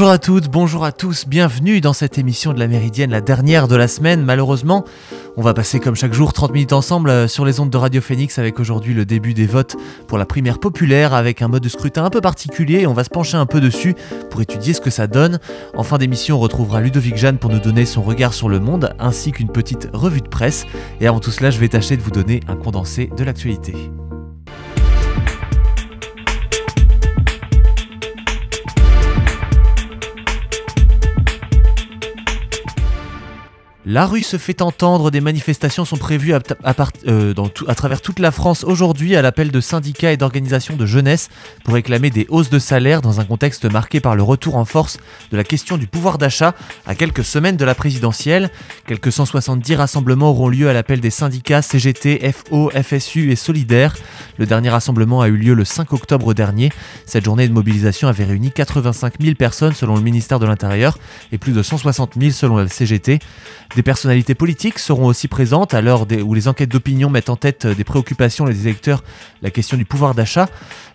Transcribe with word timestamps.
Bonjour 0.00 0.12
à 0.14 0.18
toutes, 0.18 0.48
bonjour 0.48 0.84
à 0.86 0.92
tous, 0.92 1.28
bienvenue 1.28 1.82
dans 1.82 1.92
cette 1.92 2.16
émission 2.16 2.54
de 2.54 2.58
la 2.58 2.68
Méridienne, 2.68 3.10
la 3.10 3.20
dernière 3.20 3.68
de 3.68 3.76
la 3.76 3.86
semaine. 3.86 4.24
Malheureusement, 4.24 4.86
on 5.36 5.42
va 5.42 5.52
passer 5.52 5.78
comme 5.78 5.94
chaque 5.94 6.14
jour 6.14 6.32
30 6.32 6.54
minutes 6.54 6.72
ensemble 6.72 7.10
euh, 7.10 7.28
sur 7.28 7.44
les 7.44 7.60
ondes 7.60 7.68
de 7.68 7.76
Radio 7.76 8.00
Phoenix 8.00 8.38
avec 8.38 8.60
aujourd'hui 8.60 8.94
le 8.94 9.04
début 9.04 9.34
des 9.34 9.44
votes 9.44 9.76
pour 10.06 10.16
la 10.16 10.24
primaire 10.24 10.58
populaire 10.58 11.12
avec 11.12 11.42
un 11.42 11.48
mode 11.48 11.62
de 11.62 11.68
scrutin 11.68 12.02
un 12.02 12.08
peu 12.08 12.22
particulier. 12.22 12.86
On 12.86 12.94
va 12.94 13.04
se 13.04 13.10
pencher 13.10 13.36
un 13.36 13.44
peu 13.44 13.60
dessus 13.60 13.94
pour 14.30 14.40
étudier 14.40 14.72
ce 14.72 14.80
que 14.80 14.88
ça 14.88 15.06
donne. 15.06 15.38
En 15.76 15.82
fin 15.82 15.98
d'émission, 15.98 16.36
on 16.36 16.40
retrouvera 16.40 16.80
Ludovic 16.80 17.18
Jeanne 17.18 17.36
pour 17.36 17.50
nous 17.50 17.60
donner 17.60 17.84
son 17.84 18.00
regard 18.00 18.32
sur 18.32 18.48
le 18.48 18.58
monde 18.58 18.94
ainsi 18.98 19.32
qu'une 19.32 19.52
petite 19.52 19.90
revue 19.92 20.22
de 20.22 20.28
presse. 20.28 20.64
Et 21.02 21.08
avant 21.08 21.20
tout 21.20 21.30
cela, 21.30 21.50
je 21.50 21.60
vais 21.60 21.68
tâcher 21.68 21.98
de 21.98 22.02
vous 22.02 22.10
donner 22.10 22.40
un 22.48 22.56
condensé 22.56 23.10
de 23.14 23.22
l'actualité. 23.22 23.74
La 33.92 34.06
rue 34.06 34.22
se 34.22 34.36
fait 34.36 34.62
entendre, 34.62 35.10
des 35.10 35.20
manifestations 35.20 35.84
sont 35.84 35.96
prévues 35.96 36.32
à, 36.32 36.38
euh, 37.08 37.34
à 37.66 37.74
travers 37.74 38.00
toute 38.00 38.20
la 38.20 38.30
France 38.30 38.62
aujourd'hui 38.62 39.16
à 39.16 39.22
l'appel 39.22 39.50
de 39.50 39.60
syndicats 39.60 40.12
et 40.12 40.16
d'organisations 40.16 40.76
de 40.76 40.86
jeunesse 40.86 41.28
pour 41.64 41.74
réclamer 41.74 42.10
des 42.10 42.24
hausses 42.28 42.50
de 42.50 42.60
salaire 42.60 43.02
dans 43.02 43.18
un 43.18 43.24
contexte 43.24 43.64
marqué 43.64 43.98
par 43.98 44.14
le 44.14 44.22
retour 44.22 44.54
en 44.54 44.64
force 44.64 44.98
de 45.32 45.36
la 45.36 45.42
question 45.42 45.76
du 45.76 45.88
pouvoir 45.88 46.18
d'achat 46.18 46.54
à 46.86 46.94
quelques 46.94 47.24
semaines 47.24 47.56
de 47.56 47.64
la 47.64 47.74
présidentielle. 47.74 48.50
Quelques 48.86 49.10
170 49.10 49.74
rassemblements 49.74 50.30
auront 50.30 50.46
lieu 50.46 50.68
à 50.68 50.72
l'appel 50.72 51.00
des 51.00 51.10
syndicats 51.10 51.60
CGT, 51.60 52.32
FO, 52.32 52.70
FSU 52.70 53.32
et 53.32 53.36
Solidaires. 53.36 53.96
Le 54.38 54.46
dernier 54.46 54.70
rassemblement 54.70 55.20
a 55.20 55.26
eu 55.26 55.36
lieu 55.36 55.54
le 55.54 55.64
5 55.64 55.92
octobre 55.92 56.32
dernier. 56.32 56.70
Cette 57.06 57.24
journée 57.24 57.48
de 57.48 57.52
mobilisation 57.52 58.06
avait 58.06 58.22
réuni 58.22 58.52
85 58.52 59.14
000 59.20 59.34
personnes 59.34 59.74
selon 59.74 59.96
le 59.96 60.02
ministère 60.02 60.38
de 60.38 60.46
l'Intérieur 60.46 60.96
et 61.32 61.38
plus 61.38 61.52
de 61.52 61.64
160 61.64 62.12
000 62.16 62.30
selon 62.30 62.58
la 62.58 62.68
CGT. 62.68 63.18
Personnalités 63.82 64.34
politiques 64.34 64.78
seront 64.78 65.06
aussi 65.06 65.28
présentes 65.28 65.74
à 65.74 65.80
l'heure 65.80 66.06
où 66.24 66.34
les 66.34 66.48
enquêtes 66.48 66.70
d'opinion 66.70 67.10
mettent 67.10 67.30
en 67.30 67.36
tête 67.36 67.66
des 67.66 67.84
préoccupations 67.84 68.46
des 68.46 68.62
électeurs 68.62 69.04
la 69.42 69.50
question 69.50 69.76
du 69.76 69.84
pouvoir 69.84 70.14
d'achat. 70.14 70.48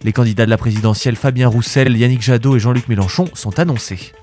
Les 0.03 0.13
candidats 0.13 0.45
de 0.45 0.49
la 0.49 0.57
présidentielle 0.57 1.15
Fabien 1.15 1.47
Roussel, 1.47 1.95
Yannick 1.97 2.21
Jadot 2.21 2.55
et 2.55 2.59
Jean-Luc 2.59 2.87
Mélenchon 2.87 3.29
sont 3.33 3.59
annoncés. 3.59 4.13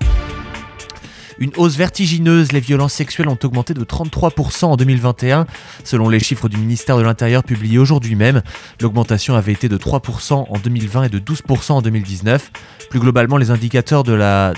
Une 1.39 1.51
hausse 1.57 1.75
vertigineuse, 1.75 2.51
les 2.51 2.59
violences 2.59 2.93
sexuelles 2.93 3.27
ont 3.27 3.37
augmenté 3.43 3.73
de 3.73 3.83
33% 3.83 4.65
en 4.65 4.75
2021. 4.75 5.45
Selon 5.83 6.09
les 6.09 6.19
chiffres 6.19 6.49
du 6.49 6.57
ministère 6.57 6.97
de 6.97 7.01
l'Intérieur 7.01 7.43
publiés 7.43 7.77
aujourd'hui 7.77 8.15
même, 8.15 8.41
l'augmentation 8.81 9.35
avait 9.35 9.51
été 9.51 9.69
de 9.69 9.77
3% 9.77 10.33
en 10.49 10.57
2020 10.57 11.03
et 11.03 11.09
de 11.09 11.19
12% 11.19 11.73
en 11.73 11.81
2019. 11.81 12.51
Plus 12.89 12.99
globalement, 12.99 13.37
les 13.37 13.51
indicateurs 13.51 14.03
de 14.03 14.13
la, 14.13 14.53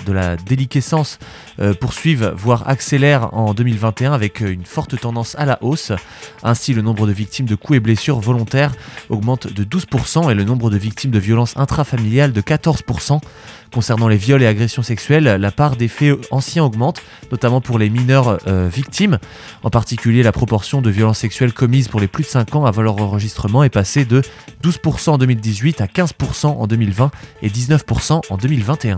déliquescence 0.46 1.20
euh, 1.60 1.74
poursuivent, 1.74 2.34
voire 2.36 2.68
accélèrent 2.68 3.34
en 3.34 3.54
2021 3.54 4.12
avec 4.12 4.42
une 4.42 4.66
forte 4.66 5.00
tendance 5.00 5.36
à 5.36 5.46
la 5.46 5.58
hausse. 5.64 5.92
Ainsi, 6.44 6.74
le 6.74 6.82
nombre 6.82 7.08
de 7.08 7.12
victimes 7.12 7.46
de 7.46 7.56
coups 7.56 7.78
et 7.78 7.80
blessures 7.80 8.20
volontaires 8.20 8.74
augmente 9.10 9.52
de 9.52 9.64
12% 9.64 10.30
et 10.30 10.34
le 10.34 10.44
nombre 10.44 10.70
de 10.70 10.78
victimes 10.78 11.12
de 11.12 11.20
violences 11.20 11.56
intrafamiliales 11.58 12.34
de 12.34 12.42
14%. 12.42 13.22
Concernant 13.74 14.08
les 14.08 14.18
viols 14.18 14.44
et 14.44 14.48
agressions 14.48 14.84
sexuelles, 14.84 15.24
la 15.24 15.52
part 15.52 15.76
des 15.76 15.88
faits 15.88 16.18
anciens 16.32 16.64
augmente, 16.64 17.02
notamment 17.32 17.62
pour 17.62 17.80
les 17.80 17.90
mineurs 17.90 18.40
euh, 18.48 18.70
victimes. 18.72 19.20
En 19.64 19.70
particulier, 19.70 20.24
la 20.24 20.32
proportion 20.32 20.82
de 20.82 20.90
violences 20.90 21.20
sexuelles 21.20 21.54
commises 21.54 21.88
pour 21.88 22.00
les 22.00 22.08
plus 22.08 22.24
de 22.24 22.30
5 22.30 22.56
ans 22.56 22.66
avant 22.66 22.82
leur 22.82 23.02
enregistrement 23.02 23.64
est 23.64 23.70
passée 23.70 24.06
de 24.06 24.22
12% 24.64 25.12
en 25.12 25.18
2018 25.18 25.82
à 25.82 25.86
15% 25.88 26.48
en 26.48 26.68
2020 26.68 27.12
et 27.42 27.50
19% 27.50 28.22
en 28.30 28.38
2021. 28.38 28.98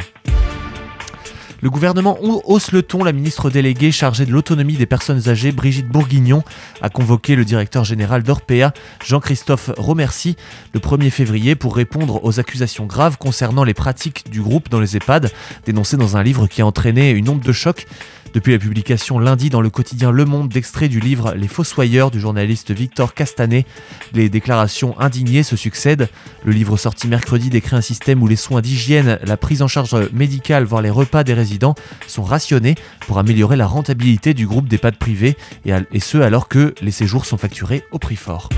Le 1.61 1.71
gouvernement 1.71 2.17
hausse 2.21 2.71
le 2.71 2.83
ton. 2.83 3.03
La 3.03 3.13
ministre 3.13 3.49
déléguée 3.49 3.91
chargée 3.91 4.25
de 4.25 4.31
l'autonomie 4.31 4.75
des 4.75 4.85
personnes 4.85 5.27
âgées, 5.27 5.51
Brigitte 5.51 5.87
Bourguignon, 5.87 6.43
a 6.81 6.89
convoqué 6.89 7.35
le 7.35 7.45
directeur 7.45 7.83
général 7.83 8.21
d'Orpea, 8.21 8.73
Jean-Christophe 9.03 9.71
Romercy, 9.77 10.35
le 10.73 10.79
1er 10.79 11.09
février 11.09 11.55
pour 11.55 11.75
répondre 11.75 12.23
aux 12.23 12.39
accusations 12.39 12.85
graves 12.85 13.17
concernant 13.17 13.63
les 13.63 13.73
pratiques 13.73 14.29
du 14.29 14.41
groupe 14.41 14.69
dans 14.69 14.79
les 14.79 14.97
EHPAD, 14.97 15.31
dénoncées 15.65 15.97
dans 15.97 16.15
un 16.15 16.23
livre 16.23 16.47
qui 16.47 16.61
a 16.61 16.65
entraîné 16.65 17.11
une 17.11 17.29
onde 17.29 17.41
de 17.41 17.51
choc 17.51 17.87
depuis 18.33 18.53
la 18.53 18.59
publication 18.59 19.19
lundi 19.19 19.49
dans 19.49 19.61
le 19.61 19.69
quotidien 19.69 20.11
Le 20.11 20.25
Monde 20.25 20.49
d'extraits 20.49 20.89
du 20.89 20.99
livre 20.99 21.33
Les 21.35 21.47
Fossoyeurs 21.47 22.11
du 22.11 22.19
journaliste 22.19 22.71
Victor 22.71 23.13
Castanet, 23.13 23.65
les 24.13 24.29
déclarations 24.29 24.99
indignées 24.99 25.43
se 25.43 25.55
succèdent. 25.55 26.09
Le 26.45 26.51
livre 26.51 26.77
sorti 26.77 27.07
mercredi 27.07 27.49
décrit 27.49 27.75
un 27.75 27.81
système 27.81 28.21
où 28.21 28.27
les 28.27 28.35
soins 28.35 28.61
d'hygiène, 28.61 29.19
la 29.23 29.37
prise 29.37 29.61
en 29.61 29.67
charge 29.67 29.95
médicale, 30.11 30.63
voire 30.63 30.81
les 30.81 30.89
repas 30.89 31.23
des 31.23 31.33
résidents 31.33 31.75
sont 32.07 32.23
rationnés 32.23 32.75
pour 33.07 33.19
améliorer 33.19 33.55
la 33.55 33.67
rentabilité 33.67 34.33
du 34.33 34.47
groupe 34.47 34.67
d'EHPAD 34.67 34.97
privés 34.97 35.37
et 35.65 35.99
ce 35.99 36.17
alors 36.17 36.47
que 36.47 36.73
les 36.81 36.91
séjours 36.91 37.25
sont 37.25 37.37
facturés 37.37 37.83
au 37.91 37.99
prix 37.99 38.15
fort. 38.15 38.49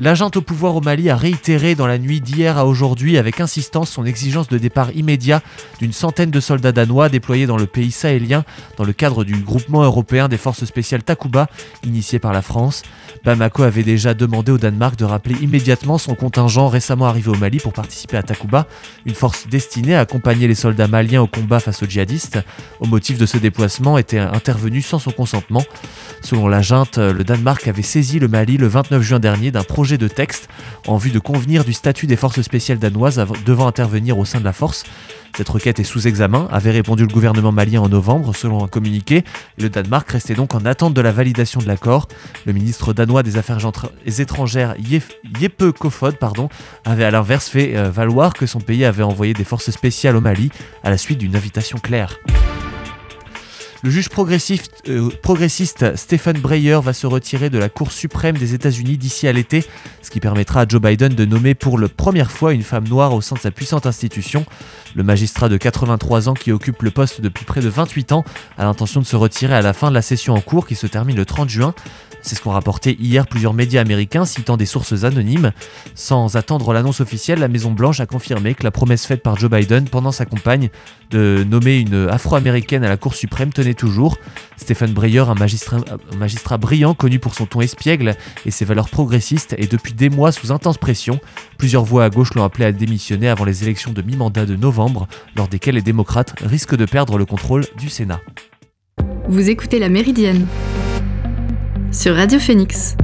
L'agent 0.00 0.30
au 0.36 0.40
pouvoir 0.40 0.76
au 0.76 0.80
Mali 0.80 1.10
a 1.10 1.16
réitéré 1.16 1.74
dans 1.74 1.88
la 1.88 1.98
nuit 1.98 2.20
d'hier 2.20 2.56
à 2.56 2.66
aujourd'hui 2.66 3.18
avec 3.18 3.40
insistance 3.40 3.90
son 3.90 4.04
exigence 4.04 4.46
de 4.46 4.56
départ 4.56 4.94
immédiat 4.94 5.42
d'une 5.80 5.92
centaine 5.92 6.30
de 6.30 6.38
soldats 6.38 6.70
danois 6.70 7.08
déployés 7.08 7.46
dans 7.46 7.56
le 7.56 7.66
pays 7.66 7.90
sahélien 7.90 8.44
dans 8.76 8.84
le 8.84 8.92
cadre 8.92 9.24
du 9.24 9.34
groupement 9.38 9.82
européen 9.82 10.28
des 10.28 10.36
forces 10.36 10.64
spéciales 10.64 11.02
Takuba 11.02 11.48
initié 11.82 12.20
par 12.20 12.32
la 12.32 12.42
France. 12.42 12.82
Bamako 13.24 13.64
avait 13.64 13.82
déjà 13.82 14.14
demandé 14.14 14.52
au 14.52 14.58
Danemark 14.58 14.94
de 14.94 15.04
rappeler 15.04 15.34
immédiatement 15.42 15.98
son 15.98 16.14
contingent 16.14 16.68
récemment 16.68 17.06
arrivé 17.06 17.30
au 17.30 17.34
Mali 17.34 17.58
pour 17.58 17.72
participer 17.72 18.18
à 18.18 18.22
Takuba, 18.22 18.68
une 19.04 19.14
force 19.14 19.48
destinée 19.48 19.96
à 19.96 20.00
accompagner 20.00 20.46
les 20.46 20.54
soldats 20.54 20.86
maliens 20.86 21.22
au 21.22 21.26
combat 21.26 21.58
face 21.58 21.82
aux 21.82 21.86
djihadistes. 21.86 22.38
Au 22.78 22.86
motif 22.86 23.18
de 23.18 23.26
ce 23.26 23.36
déplacement 23.36 23.98
était 23.98 24.20
intervenu 24.20 24.80
sans 24.80 25.00
son 25.00 25.10
consentement. 25.10 25.64
Selon 26.22 26.46
la 26.46 26.60
le 26.60 27.22
Danemark 27.24 27.66
avait 27.66 27.82
saisi 27.82 28.20
le 28.20 28.28
Mali 28.28 28.58
le 28.58 28.68
29 28.68 29.02
juin 29.02 29.18
dernier 29.18 29.50
d'un 29.50 29.64
projet 29.64 29.87
de 29.96 30.08
texte 30.08 30.48
en 30.86 30.98
vue 30.98 31.10
de 31.10 31.18
convenir 31.18 31.64
du 31.64 31.72
statut 31.72 32.06
des 32.06 32.16
forces 32.16 32.42
spéciales 32.42 32.78
danoises 32.78 33.24
devant 33.46 33.66
intervenir 33.66 34.18
au 34.18 34.24
sein 34.24 34.40
de 34.40 34.44
la 34.44 34.52
force. 34.52 34.84
Cette 35.36 35.48
requête 35.48 35.78
est 35.78 35.84
sous 35.84 36.08
examen, 36.08 36.48
avait 36.50 36.70
répondu 36.70 37.04
le 37.04 37.12
gouvernement 37.12 37.52
malien 37.52 37.80
en 37.80 37.88
novembre 37.88 38.34
selon 38.34 38.64
un 38.64 38.68
communiqué. 38.68 39.24
Le 39.56 39.68
Danemark 39.68 40.10
restait 40.10 40.34
donc 40.34 40.54
en 40.54 40.64
attente 40.64 40.94
de 40.94 41.00
la 41.00 41.12
validation 41.12 41.60
de 41.60 41.66
l'accord. 41.66 42.08
Le 42.44 42.52
ministre 42.52 42.92
danois 42.92 43.22
des 43.22 43.36
Affaires 43.36 43.58
étrangères 44.18 44.74
Jeppe 45.40 45.70
Kofod 45.78 46.16
avait 46.84 47.04
à 47.04 47.10
l'inverse 47.10 47.48
fait 47.48 47.76
euh, 47.76 47.90
valoir 47.90 48.34
que 48.34 48.46
son 48.46 48.60
pays 48.60 48.84
avait 48.84 49.02
envoyé 49.02 49.32
des 49.32 49.44
forces 49.44 49.70
spéciales 49.70 50.16
au 50.16 50.20
Mali 50.20 50.50
à 50.82 50.90
la 50.90 50.98
suite 50.98 51.18
d'une 51.18 51.36
invitation 51.36 51.78
claire. 51.78 52.18
Le 53.84 53.90
juge 53.90 54.08
euh, 54.88 55.10
progressiste, 55.22 55.96
Stephen 55.96 56.38
Breyer 56.38 56.80
va 56.82 56.92
se 56.92 57.06
retirer 57.06 57.48
de 57.48 57.58
la 57.58 57.68
Cour 57.68 57.92
suprême 57.92 58.36
des 58.36 58.52
États-Unis 58.52 58.96
d'ici 58.96 59.28
à 59.28 59.32
l'été, 59.32 59.64
ce 60.02 60.10
qui 60.10 60.18
permettra 60.18 60.62
à 60.62 60.68
Joe 60.68 60.80
Biden 60.80 61.14
de 61.14 61.24
nommer 61.24 61.54
pour 61.54 61.78
la 61.78 61.88
première 61.88 62.32
fois 62.32 62.52
une 62.52 62.64
femme 62.64 62.88
noire 62.88 63.14
au 63.14 63.20
sein 63.20 63.36
de 63.36 63.40
sa 63.40 63.52
puissante 63.52 63.86
institution. 63.86 64.44
Le 64.96 65.04
magistrat 65.04 65.48
de 65.48 65.56
83 65.56 66.28
ans 66.28 66.34
qui 66.34 66.50
occupe 66.50 66.82
le 66.82 66.90
poste 66.90 67.20
depuis 67.20 67.44
près 67.44 67.60
de 67.60 67.68
28 67.68 68.10
ans 68.10 68.24
a 68.56 68.64
l'intention 68.64 69.00
de 69.00 69.06
se 69.06 69.14
retirer 69.14 69.54
à 69.54 69.62
la 69.62 69.72
fin 69.72 69.90
de 69.90 69.94
la 69.94 70.02
session 70.02 70.34
en 70.34 70.40
cours 70.40 70.66
qui 70.66 70.74
se 70.74 70.88
termine 70.88 71.16
le 71.16 71.24
30 71.24 71.48
juin. 71.48 71.72
C'est 72.20 72.34
ce 72.34 72.42
qu'ont 72.42 72.50
rapporté 72.50 72.96
hier 72.98 73.26
plusieurs 73.26 73.54
médias 73.54 73.80
américains 73.80 74.24
citant 74.24 74.56
des 74.56 74.66
sources 74.66 75.04
anonymes. 75.04 75.52
Sans 75.94 76.36
attendre 76.36 76.72
l'annonce 76.72 77.00
officielle, 77.00 77.38
la 77.38 77.48
Maison-Blanche 77.48 78.00
a 78.00 78.06
confirmé 78.06 78.54
que 78.54 78.64
la 78.64 78.70
promesse 78.70 79.06
faite 79.06 79.22
par 79.22 79.38
Joe 79.38 79.50
Biden 79.50 79.88
pendant 79.88 80.10
sa 80.10 80.26
campagne 80.26 80.68
de 81.10 81.46
nommer 81.48 81.78
une 81.78 82.08
afro-américaine 82.10 82.84
à 82.84 82.88
la 82.88 82.96
Cour 82.96 83.14
suprême 83.14 83.52
tenait 83.52 83.67
toujours. 83.74 84.18
Stephen 84.56 84.92
Breyer, 84.92 85.20
un 85.20 85.34
magistrat, 85.34 85.78
un 86.12 86.16
magistrat 86.16 86.58
brillant 86.58 86.94
connu 86.94 87.18
pour 87.18 87.34
son 87.34 87.46
ton 87.46 87.60
espiègle 87.60 88.14
et 88.46 88.50
ses 88.50 88.64
valeurs 88.64 88.88
progressistes, 88.88 89.54
est 89.58 89.70
depuis 89.70 89.92
des 89.92 90.10
mois 90.10 90.32
sous 90.32 90.52
intense 90.52 90.78
pression. 90.78 91.20
Plusieurs 91.56 91.84
voix 91.84 92.04
à 92.04 92.10
gauche 92.10 92.34
l'ont 92.34 92.44
appelé 92.44 92.64
à 92.64 92.72
démissionner 92.72 93.28
avant 93.28 93.44
les 93.44 93.62
élections 93.62 93.92
de 93.92 94.02
mi-mandat 94.02 94.46
de 94.46 94.56
novembre, 94.56 95.08
lors 95.36 95.48
desquelles 95.48 95.76
les 95.76 95.82
démocrates 95.82 96.34
risquent 96.42 96.76
de 96.76 96.84
perdre 96.84 97.18
le 97.18 97.24
contrôle 97.24 97.64
du 97.78 97.88
Sénat. 97.88 98.20
Vous 99.28 99.48
écoutez 99.50 99.78
la 99.78 99.88
Méridienne 99.88 100.46
sur 101.90 102.14
Radio 102.14 102.38
Phoenix. 102.38 102.96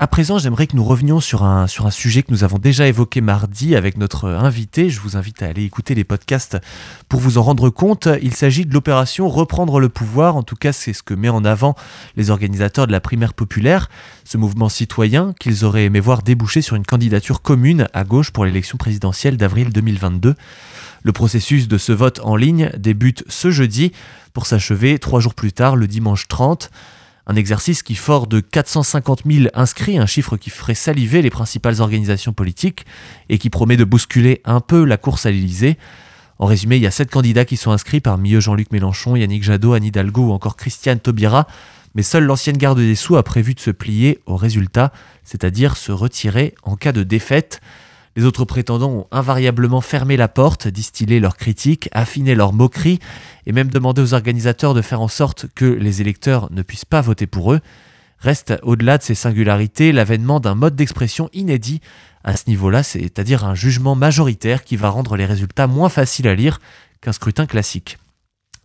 À 0.00 0.06
présent, 0.06 0.38
j'aimerais 0.38 0.68
que 0.68 0.76
nous 0.76 0.84
revenions 0.84 1.18
sur 1.18 1.42
un, 1.42 1.66
sujet 1.66 2.22
que 2.22 2.30
nous 2.30 2.44
avons 2.44 2.58
déjà 2.58 2.86
évoqué 2.86 3.20
mardi 3.20 3.74
avec 3.74 3.96
notre 3.96 4.28
invité. 4.28 4.90
Je 4.90 5.00
vous 5.00 5.16
invite 5.16 5.42
à 5.42 5.46
aller 5.46 5.64
écouter 5.64 5.96
les 5.96 6.04
podcasts 6.04 6.56
pour 7.08 7.18
vous 7.18 7.36
en 7.36 7.42
rendre 7.42 7.68
compte. 7.68 8.06
Il 8.22 8.32
s'agit 8.32 8.64
de 8.64 8.72
l'opération 8.72 9.28
Reprendre 9.28 9.80
le 9.80 9.88
pouvoir. 9.88 10.36
En 10.36 10.44
tout 10.44 10.54
cas, 10.54 10.72
c'est 10.72 10.92
ce 10.92 11.02
que 11.02 11.14
met 11.14 11.28
en 11.28 11.44
avant 11.44 11.74
les 12.14 12.30
organisateurs 12.30 12.86
de 12.86 12.92
la 12.92 13.00
primaire 13.00 13.34
populaire, 13.34 13.88
ce 14.22 14.38
mouvement 14.38 14.68
citoyen 14.68 15.34
qu'ils 15.40 15.64
auraient 15.64 15.86
aimé 15.86 15.98
voir 15.98 16.22
déboucher 16.22 16.62
sur 16.62 16.76
une 16.76 16.86
candidature 16.86 17.42
commune 17.42 17.88
à 17.92 18.04
gauche 18.04 18.30
pour 18.30 18.44
l'élection 18.44 18.78
présidentielle 18.78 19.36
d'avril 19.36 19.72
2022. 19.72 20.36
Le 21.02 21.12
processus 21.12 21.66
de 21.66 21.76
ce 21.76 21.90
vote 21.90 22.20
en 22.22 22.36
ligne 22.36 22.70
débute 22.78 23.24
ce 23.26 23.50
jeudi 23.50 23.90
pour 24.32 24.46
s'achever 24.46 25.00
trois 25.00 25.18
jours 25.18 25.34
plus 25.34 25.52
tard, 25.52 25.74
le 25.74 25.88
dimanche 25.88 26.28
30. 26.28 26.70
Un 27.30 27.36
exercice 27.36 27.82
qui, 27.82 27.94
fort 27.94 28.26
de 28.26 28.40
450 28.40 29.24
000 29.30 29.48
inscrits, 29.52 29.98
un 29.98 30.06
chiffre 30.06 30.38
qui 30.38 30.48
ferait 30.48 30.74
saliver 30.74 31.20
les 31.20 31.28
principales 31.28 31.82
organisations 31.82 32.32
politiques 32.32 32.86
et 33.28 33.36
qui 33.36 33.50
promet 33.50 33.76
de 33.76 33.84
bousculer 33.84 34.40
un 34.46 34.60
peu 34.60 34.84
la 34.84 34.96
course 34.96 35.26
à 35.26 35.30
l'Élysée. 35.30 35.76
En 36.38 36.46
résumé, 36.46 36.76
il 36.76 36.82
y 36.82 36.86
a 36.86 36.90
sept 36.90 37.10
candidats 37.10 37.44
qui 37.44 37.58
sont 37.58 37.70
inscrits, 37.70 38.00
parmi 38.00 38.32
eux 38.32 38.40
Jean-Luc 38.40 38.72
Mélenchon, 38.72 39.14
Yannick 39.14 39.42
Jadot, 39.42 39.74
Anne 39.74 39.84
Hidalgo 39.84 40.28
ou 40.28 40.32
encore 40.32 40.56
Christiane 40.56 41.00
Taubira, 41.00 41.46
mais 41.94 42.02
seule 42.02 42.24
l'ancienne 42.24 42.56
garde 42.56 42.78
des 42.78 42.94
Sceaux 42.94 43.16
a 43.16 43.22
prévu 43.22 43.52
de 43.52 43.60
se 43.60 43.70
plier 43.70 44.20
au 44.24 44.36
résultat, 44.36 44.90
c'est-à-dire 45.22 45.76
se 45.76 45.92
retirer 45.92 46.54
en 46.62 46.76
cas 46.76 46.92
de 46.92 47.02
défaite. 47.02 47.60
Les 48.18 48.24
autres 48.24 48.44
prétendants 48.44 48.90
ont 48.90 49.06
invariablement 49.12 49.80
fermé 49.80 50.16
la 50.16 50.26
porte, 50.26 50.66
distillé 50.66 51.20
leurs 51.20 51.36
critiques, 51.36 51.88
affiné 51.92 52.34
leurs 52.34 52.52
moqueries 52.52 52.98
et 53.46 53.52
même 53.52 53.68
demandé 53.68 54.02
aux 54.02 54.12
organisateurs 54.12 54.74
de 54.74 54.82
faire 54.82 55.00
en 55.00 55.06
sorte 55.06 55.46
que 55.54 55.64
les 55.64 56.00
électeurs 56.00 56.50
ne 56.50 56.62
puissent 56.62 56.84
pas 56.84 57.00
voter 57.00 57.28
pour 57.28 57.52
eux. 57.52 57.60
Reste 58.18 58.54
au-delà 58.64 58.98
de 58.98 59.04
ces 59.04 59.14
singularités 59.14 59.92
l'avènement 59.92 60.40
d'un 60.40 60.56
mode 60.56 60.74
d'expression 60.74 61.30
inédit 61.32 61.80
à 62.24 62.36
ce 62.36 62.48
niveau-là, 62.48 62.82
c'est-à-dire 62.82 63.44
un 63.44 63.54
jugement 63.54 63.94
majoritaire 63.94 64.64
qui 64.64 64.74
va 64.74 64.88
rendre 64.88 65.16
les 65.16 65.24
résultats 65.24 65.68
moins 65.68 65.88
faciles 65.88 66.26
à 66.26 66.34
lire 66.34 66.58
qu'un 67.00 67.12
scrutin 67.12 67.46
classique. 67.46 67.98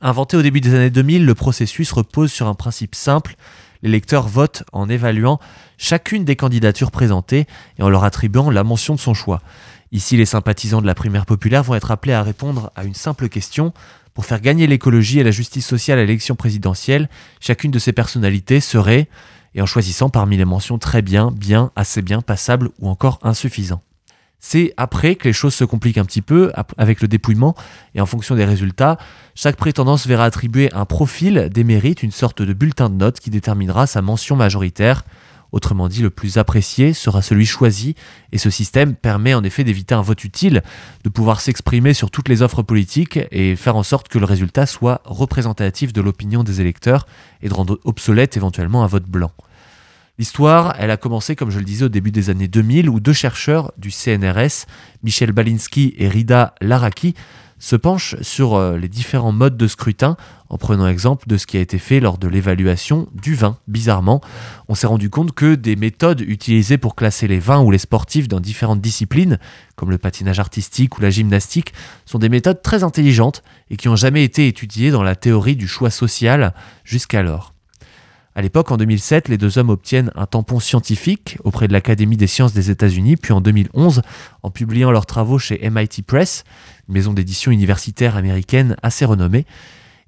Inventé 0.02 0.36
au 0.36 0.42
début 0.42 0.62
des 0.62 0.74
années 0.74 0.90
2000, 0.90 1.28
le 1.28 1.36
processus 1.36 1.92
repose 1.92 2.32
sur 2.32 2.48
un 2.48 2.56
principe 2.56 2.96
simple, 2.96 3.36
l'électeur 3.84 4.28
vote 4.28 4.64
en 4.72 4.90
évaluant 4.90 5.40
chacune 5.78 6.26
des 6.26 6.36
candidatures 6.36 6.90
présentées 6.90 7.46
et 7.78 7.84
en 7.84 7.90
leur 7.90 8.04
attribuant 8.04 8.50
la 8.50 8.64
mention 8.64 8.96
de 8.96 9.00
son 9.00 9.14
choix. 9.14 9.42
Ici, 9.92 10.18
les 10.18 10.26
sympathisants 10.26 10.82
de 10.82 10.88
la 10.88 10.96
primaire 10.96 11.28
populaire 11.28 11.62
vont 11.62 11.76
être 11.76 11.92
appelés 11.92 12.14
à 12.14 12.24
répondre 12.24 12.72
à 12.76 12.84
une 12.84 12.96
simple 12.96 13.30
question. 13.30 13.74
Pour 14.16 14.26
faire 14.26 14.42
gagner 14.42 14.66
l'écologie 14.66 15.20
et 15.20 15.24
la 15.24 15.32
justice 15.32 15.68
sociale 15.68 16.00
à 16.00 16.02
l'élection 16.02 16.36
présidentielle, 16.36 17.10
chacune 17.40 17.72
de 17.72 17.80
ces 17.80 17.94
personnalités 17.94 18.60
serait, 18.60 19.08
et 19.56 19.62
en 19.62 19.66
choisissant 19.68 20.10
parmi 20.10 20.38
les 20.38 20.46
mentions 20.46 20.80
très 20.80 21.02
bien, 21.02 21.32
bien, 21.32 21.72
assez 21.76 22.02
bien, 22.02 22.22
passable 22.22 22.70
ou 22.80 22.90
encore 22.90 23.20
insuffisant. 23.22 23.82
C'est 24.46 24.74
après 24.76 25.16
que 25.16 25.30
les 25.30 25.34
choses 25.34 25.56
se 25.56 25.64
compliquent 25.64 25.98
un 25.98 26.04
petit 26.04 26.22
peu 26.22 26.52
avec 26.78 27.02
le 27.02 27.08
dépouillement 27.08 27.56
et 27.96 28.02
en 28.02 28.06
fonction 28.06 28.36
des 28.36 28.44
résultats, 28.44 28.98
chaque 29.36 29.56
prétendance 29.56 30.06
verra 30.06 30.26
attribuer 30.26 30.70
un 30.74 30.84
profil 30.84 31.50
des 31.50 31.64
mérites, 31.64 32.04
une 32.04 32.12
sorte 32.12 32.42
de 32.42 32.52
bulletin 32.52 32.90
de 32.90 32.96
notes 32.96 33.22
qui 33.22 33.30
déterminera 33.30 33.88
sa 33.88 34.02
mention 34.02 34.36
majoritaire. 34.36 35.06
Autrement 35.54 35.88
dit, 35.88 36.02
le 36.02 36.10
plus 36.10 36.38
apprécié 36.38 36.92
sera 36.92 37.22
celui 37.22 37.46
choisi, 37.46 37.96
et 38.34 38.38
ce 38.38 38.50
système 38.50 38.96
permet 38.96 39.34
en 39.34 39.46
effet 39.46 39.64
d'éviter 39.64 39.96
un 39.96 40.02
vote 40.02 40.26
utile, 40.26 40.62
de 41.06 41.10
pouvoir 41.10 41.40
s'exprimer 41.40 41.94
sur 41.94 42.12
toutes 42.12 42.28
les 42.28 42.42
offres 42.42 42.64
politiques 42.64 43.20
et 43.32 43.56
faire 43.56 43.78
en 43.78 43.84
sorte 43.84 44.10
que 44.10 44.20
le 44.20 44.26
résultat 44.26 44.66
soit 44.66 45.02
représentatif 45.06 45.94
de 45.94 46.02
l'opinion 46.02 46.44
des 46.44 46.60
électeurs 46.60 47.08
et 47.42 47.48
de 47.48 47.54
rendre 47.54 47.80
obsolète 47.86 48.36
éventuellement 48.36 48.84
un 48.84 48.88
vote 48.88 49.06
blanc. 49.06 49.32
L'histoire, 50.20 50.76
elle 50.78 50.92
a 50.92 50.98
commencé, 50.98 51.36
comme 51.36 51.50
je 51.50 51.58
le 51.58 51.66
disais, 51.66 51.86
au 51.86 51.90
début 51.90 52.12
des 52.12 52.30
années 52.30 52.48
2000, 52.48 52.88
où 52.88 53.00
deux 53.00 53.14
chercheurs 53.14 53.72
du 53.80 53.90
CNRS, 53.90 54.68
Michel 55.02 55.32
Balinski 55.32 55.96
et 55.98 56.08
Rida 56.08 56.54
Laraki, 56.62 57.16
se 57.58 57.76
penchent 57.76 58.18
sur 58.22 58.54
euh, 58.56 58.78
les 58.78 58.90
différents 58.90 59.32
modes 59.32 59.58
de 59.58 59.68
scrutin, 59.68 60.16
en 60.50 60.58
prenant 60.60 60.86
exemple 60.86 61.28
de 61.28 61.38
ce 61.38 61.48
qui 61.48 61.58
a 61.58 61.62
été 61.62 61.80
fait 61.80 62.00
lors 62.00 62.20
de 62.20 62.28
l'évaluation 62.28 63.08
du 63.16 63.34
vin. 63.34 63.58
Bizarrement, 63.68 64.22
on 64.68 64.76
s'est 64.76 64.86
rendu 64.86 65.10
compte 65.10 65.32
que 65.32 65.56
des 65.56 65.76
méthodes 65.76 66.22
utilisées 66.22 66.78
pour 66.78 66.96
classer 66.96 67.28
les 67.28 67.40
vins 67.40 67.62
ou 67.62 67.72
les 67.72 67.80
sportifs 67.80 68.28
dans 68.28 68.40
différentes 68.40 68.82
disciplines, 68.82 69.40
comme 69.76 69.90
le 69.90 69.98
patinage 69.98 70.40
artistique 70.40 70.98
ou 71.00 71.02
la 71.02 71.10
gymnastique, 71.10 71.74
sont 72.06 72.20
des 72.20 72.30
méthodes 72.30 72.62
très 72.62 72.84
intelligentes 72.84 73.42
et 73.72 73.78
qui 73.78 73.88
n'ont 73.88 73.96
jamais 73.96 74.24
été 74.24 74.48
étudiées 74.48 74.92
dans 74.92 75.02
la 75.02 75.16
théorie 75.16 75.56
du 75.56 75.68
choix 75.68 75.90
social 75.90 76.54
jusqu'alors. 76.84 77.53
À 78.36 78.42
l'époque, 78.42 78.72
en 78.72 78.78
2007, 78.78 79.30
les 79.30 79.38
deux 79.38 79.60
hommes 79.60 79.70
obtiennent 79.70 80.12
un 80.16 80.26
tampon 80.26 80.60
scientifique 80.60 81.38
auprès 81.44 81.68
de 81.68 81.74
l'Académie 81.74 82.18
des 82.18 82.26
sciences 82.26 82.54
des 82.54 82.72
États-Unis, 82.72 83.16
puis 83.16 83.32
en 83.32 83.42
2011, 83.42 84.02
en 84.42 84.50
publiant 84.50 84.90
leurs 84.90 85.06
travaux 85.06 85.38
chez 85.38 85.70
MIT 85.70 86.02
Press, 86.06 86.44
une 86.88 86.96
maison 86.96 87.14
d'édition 87.14 87.52
universitaire 87.52 88.18
américaine 88.18 88.76
assez 88.82 89.06
renommée. 89.06 89.46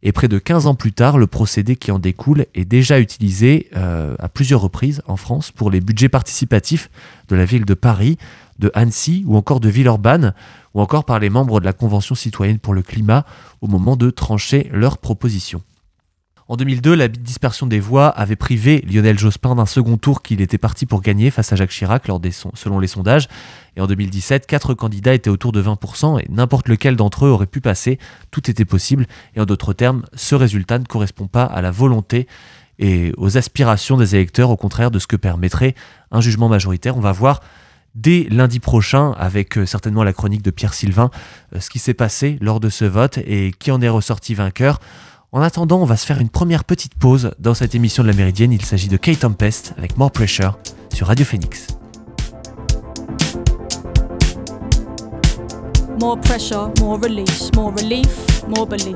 Et 0.01 0.11
près 0.11 0.27
de 0.27 0.39
15 0.39 0.67
ans 0.67 0.75
plus 0.75 0.91
tard, 0.91 1.17
le 1.17 1.27
procédé 1.27 1.75
qui 1.75 1.91
en 1.91 1.99
découle 1.99 2.45
est 2.55 2.65
déjà 2.65 2.99
utilisé 2.99 3.69
euh, 3.75 4.15
à 4.19 4.27
plusieurs 4.27 4.61
reprises 4.61 5.01
en 5.07 5.17
France 5.17 5.51
pour 5.51 5.69
les 5.69 5.79
budgets 5.79 6.09
participatifs 6.09 6.89
de 7.27 7.35
la 7.35 7.45
ville 7.45 7.65
de 7.65 7.73
Paris, 7.73 8.17
de 8.59 8.71
Annecy 8.73 9.23
ou 9.27 9.35
encore 9.35 9.59
de 9.59 9.69
Villeurbanne, 9.69 10.33
ou 10.73 10.81
encore 10.81 11.05
par 11.05 11.19
les 11.19 11.29
membres 11.29 11.59
de 11.59 11.65
la 11.65 11.73
Convention 11.73 12.15
citoyenne 12.15 12.59
pour 12.59 12.73
le 12.73 12.81
climat 12.81 13.25
au 13.61 13.67
moment 13.67 13.95
de 13.95 14.09
trancher 14.09 14.69
leurs 14.73 14.97
propositions. 14.97 15.61
En 16.47 16.57
2002, 16.57 16.93
la 16.93 17.07
dispersion 17.07 17.65
des 17.65 17.79
voix 17.79 18.07
avait 18.07 18.35
privé 18.35 18.85
Lionel 18.87 19.17
Jospin 19.17 19.55
d'un 19.55 19.65
second 19.65 19.97
tour 19.97 20.21
qu'il 20.21 20.41
était 20.41 20.59
parti 20.59 20.85
pour 20.85 21.01
gagner 21.01 21.31
face 21.31 21.51
à 21.51 21.55
Jacques 21.55 21.71
Chirac 21.71 22.03
selon 22.53 22.79
les 22.79 22.87
sondages. 22.87 23.27
Et 23.75 23.81
en 23.81 23.87
2017, 23.87 24.45
quatre 24.45 24.75
candidats 24.75 25.15
étaient 25.15 25.31
autour 25.31 25.51
de 25.51 25.63
20% 25.63 26.19
et 26.19 26.27
n'importe 26.29 26.67
lequel 26.67 26.97
d'entre 26.97 27.25
eux 27.25 27.29
aurait 27.29 27.47
pu 27.47 27.61
passer. 27.61 27.97
Tout 28.29 28.47
était 28.51 28.63
possible. 28.63 29.07
Et 29.35 29.41
en 29.41 29.45
d'autres 29.45 29.73
termes, 29.73 30.03
ce 30.13 30.35
résultat 30.35 30.77
ne 30.77 30.85
correspond 30.85 31.25
pas 31.25 31.45
à 31.45 31.63
la 31.63 31.71
volonté 31.71 32.27
et 32.77 33.11
aux 33.17 33.37
aspirations 33.37 33.97
des 33.97 34.13
électeurs, 34.13 34.51
au 34.51 34.57
contraire 34.57 34.91
de 34.91 34.99
ce 34.99 35.07
que 35.07 35.15
permettrait 35.15 35.73
un 36.11 36.21
jugement 36.21 36.47
majoritaire. 36.47 36.95
On 36.95 37.01
va 37.01 37.11
voir 37.11 37.41
dès 37.95 38.27
lundi 38.29 38.59
prochain, 38.59 39.13
avec 39.17 39.57
euh, 39.57 39.65
certainement 39.65 40.03
la 40.03 40.13
chronique 40.13 40.43
de 40.43 40.51
Pierre 40.51 40.73
Sylvain, 40.73 41.09
euh, 41.55 41.59
ce 41.59 41.71
qui 41.71 41.79
s'est 41.79 41.93
passé 41.93 42.37
lors 42.39 42.59
de 42.59 42.69
ce 42.69 42.85
vote 42.85 43.17
et 43.19 43.51
qui 43.57 43.71
en 43.71 43.81
est 43.81 43.89
ressorti 43.89 44.35
vainqueur. 44.35 44.79
En 45.35 45.41
attendant, 45.41 45.81
on 45.81 45.85
va 45.85 45.97
se 45.97 46.05
faire 46.05 46.21
une 46.21 46.29
première 46.29 46.63
petite 46.63 46.95
pause 46.95 47.31
dans 47.39 47.53
cette 47.53 47.75
émission 47.75 48.03
de 48.03 48.07
la 48.07 48.13
Méridienne. 48.13 48.53
Il 48.53 48.63
s'agit 48.63 48.87
de 48.87 48.95
Kate 48.95 49.19
Tempest 49.19 49.73
avec 49.77 49.97
More 49.97 50.09
Pressure 50.09 50.57
sur 50.93 51.07
Radio 51.07 51.25
Phoenix. 51.25 51.67
More 55.99 56.17
pressure, 56.21 56.71
more 56.79 56.97
release, 57.03 57.51
more 57.53 57.73
relief, 57.77 58.45
more 58.47 58.65
belief. 58.65 58.95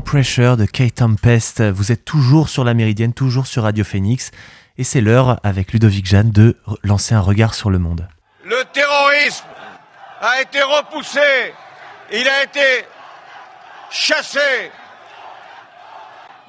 Pressure 0.00 0.56
de 0.56 0.64
Kate 0.64 0.94
Tempest. 0.94 1.62
Vous 1.62 1.92
êtes 1.92 2.04
toujours 2.04 2.48
sur 2.48 2.64
la 2.64 2.72
Méridienne, 2.72 3.12
toujours 3.12 3.46
sur 3.46 3.64
Radio 3.64 3.84
Phoenix. 3.84 4.30
Et 4.78 4.84
c'est 4.84 5.00
l'heure, 5.00 5.38
avec 5.42 5.72
Ludovic 5.72 6.06
Jeanne, 6.06 6.30
de 6.30 6.56
lancer 6.82 7.14
un 7.14 7.20
regard 7.20 7.54
sur 7.54 7.68
le 7.68 7.78
monde. 7.78 8.08
Le 8.44 8.64
terrorisme 8.72 9.44
a 10.20 10.40
été 10.40 10.62
repoussé, 10.62 11.52
il 12.10 12.26
a 12.26 12.44
été 12.44 12.86
chassé, 13.90 14.70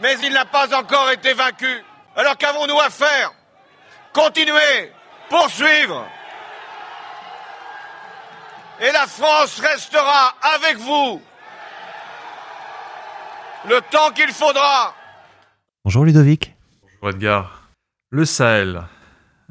mais 0.01 0.15
il 0.23 0.31
n'a 0.31 0.45
pas 0.45 0.73
encore 0.77 1.09
été 1.11 1.33
vaincu. 1.33 1.83
Alors 2.15 2.37
qu'avons-nous 2.37 2.79
à 2.79 2.89
faire? 2.89 3.31
Continuer, 4.13 4.91
poursuivre. 5.29 6.05
Et 8.79 8.91
la 8.91 9.07
France 9.07 9.59
restera 9.59 10.33
avec 10.55 10.77
vous 10.77 11.21
le 13.67 13.79
temps 13.91 14.11
qu'il 14.13 14.33
faudra. 14.33 14.93
Bonjour 15.85 16.05
Ludovic. 16.05 16.53
Bonjour 16.81 17.15
Edgar. 17.15 17.69
Le 18.11 18.25
Sahel, 18.25 18.83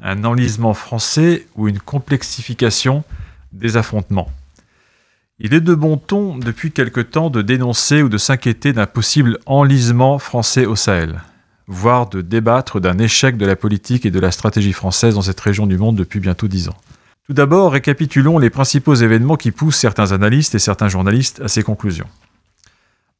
un 0.01 0.23
enlisement 0.23 0.73
français 0.73 1.47
ou 1.55 1.67
une 1.67 1.79
complexification 1.79 3.03
des 3.51 3.77
affrontements? 3.77 4.29
Il 5.39 5.53
est 5.53 5.61
de 5.61 5.73
bon 5.73 5.97
ton 5.97 6.37
depuis 6.37 6.71
quelque 6.71 7.01
temps 7.01 7.29
de 7.29 7.41
dénoncer 7.41 8.03
ou 8.03 8.09
de 8.09 8.17
s'inquiéter 8.17 8.71
d'un 8.71 8.85
possible 8.85 9.39
enlisement 9.45 10.19
français 10.19 10.65
au 10.65 10.75
Sahel, 10.75 11.21
voire 11.67 12.07
de 12.07 12.21
débattre 12.21 12.79
d'un 12.79 12.99
échec 12.99 13.35
de 13.35 13.45
la 13.45 13.55
politique 13.55 14.05
et 14.05 14.11
de 14.11 14.19
la 14.19 14.31
stratégie 14.31 14.73
française 14.73 15.15
dans 15.15 15.23
cette 15.23 15.41
région 15.41 15.65
du 15.65 15.77
monde 15.77 15.95
depuis 15.95 16.19
bientôt 16.19 16.47
dix 16.47 16.69
ans. 16.69 16.77
Tout 17.25 17.33
d'abord, 17.33 17.71
récapitulons 17.71 18.37
les 18.37 18.49
principaux 18.49 18.95
événements 18.95 19.37
qui 19.37 19.51
poussent 19.51 19.77
certains 19.77 20.11
analystes 20.11 20.55
et 20.55 20.59
certains 20.59 20.89
journalistes 20.89 21.41
à 21.41 21.47
ces 21.47 21.63
conclusions. 21.63 22.07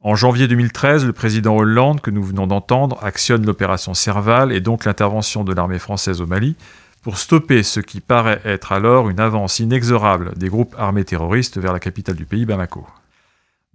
En 0.05 0.15
janvier 0.15 0.49
2013, 0.49 1.05
le 1.05 1.13
président 1.13 1.55
Hollande, 1.55 2.01
que 2.01 2.11
nous 2.11 2.23
venons 2.23 2.45
d'entendre, 2.45 3.01
actionne 3.01 3.45
l'opération 3.45 3.93
Serval 3.93 4.51
et 4.51 4.59
donc 4.59 4.83
l'intervention 4.83 5.45
de 5.45 5.53
l'armée 5.53 5.79
française 5.79 6.19
au 6.19 6.25
Mali 6.25 6.57
pour 7.03 7.17
stopper 7.17 7.63
ce 7.63 7.79
qui 7.79 8.01
paraît 8.01 8.41
être 8.43 8.73
alors 8.73 9.09
une 9.09 9.21
avance 9.21 9.59
inexorable 9.59 10.33
des 10.35 10.49
groupes 10.49 10.75
armés 10.77 11.05
terroristes 11.05 11.57
vers 11.57 11.71
la 11.71 11.79
capitale 11.79 12.17
du 12.17 12.25
pays, 12.25 12.45
Bamako. 12.45 12.85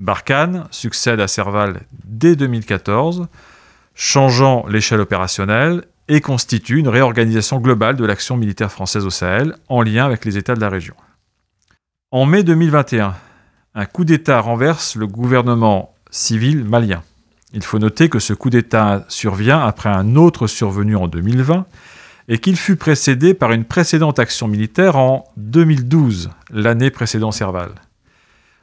Barkhane 0.00 0.68
succède 0.70 1.18
à 1.18 1.28
Serval 1.28 1.80
dès 2.04 2.36
2014, 2.36 3.26
changeant 3.94 4.66
l'échelle 4.68 5.00
opérationnelle 5.00 5.84
et 6.08 6.20
constitue 6.20 6.78
une 6.78 6.88
réorganisation 6.88 7.58
globale 7.58 7.96
de 7.96 8.04
l'action 8.04 8.36
militaire 8.36 8.70
française 8.70 9.06
au 9.06 9.10
Sahel 9.10 9.54
en 9.70 9.80
lien 9.80 10.04
avec 10.04 10.26
les 10.26 10.36
États 10.36 10.54
de 10.54 10.60
la 10.60 10.68
région. 10.68 10.94
En 12.10 12.26
mai 12.26 12.42
2021, 12.42 13.14
un 13.74 13.86
coup 13.86 14.04
d'État 14.04 14.40
renverse 14.40 14.94
le 14.94 15.06
gouvernement 15.06 15.94
civil 16.10 16.64
malien. 16.64 17.02
Il 17.52 17.62
faut 17.62 17.78
noter 17.78 18.08
que 18.08 18.18
ce 18.18 18.34
coup 18.34 18.50
d'État 18.50 19.04
survient 19.08 19.60
après 19.60 19.88
un 19.88 20.16
autre 20.16 20.46
survenu 20.46 20.96
en 20.96 21.08
2020 21.08 21.66
et 22.28 22.38
qu'il 22.38 22.56
fut 22.56 22.76
précédé 22.76 23.32
par 23.32 23.52
une 23.52 23.64
précédente 23.64 24.18
action 24.18 24.48
militaire 24.48 24.96
en 24.96 25.24
2012, 25.38 26.30
l'année 26.50 26.90
précédant 26.90 27.32
Serval. 27.32 27.70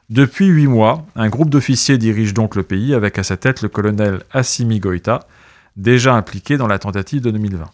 Depuis 0.08 0.46
huit 0.46 0.68
mois, 0.68 1.04
un 1.16 1.28
groupe 1.28 1.50
d'officiers 1.50 1.98
dirige 1.98 2.32
donc 2.32 2.54
le 2.54 2.62
pays 2.62 2.94
avec 2.94 3.18
à 3.18 3.24
sa 3.24 3.36
tête 3.36 3.62
le 3.62 3.68
colonel 3.68 4.22
Assimi 4.30 4.78
Goïta, 4.78 5.26
déjà 5.76 6.14
impliqué 6.14 6.56
dans 6.56 6.68
la 6.68 6.78
tentative 6.78 7.22
de 7.22 7.32
2020. 7.32 7.68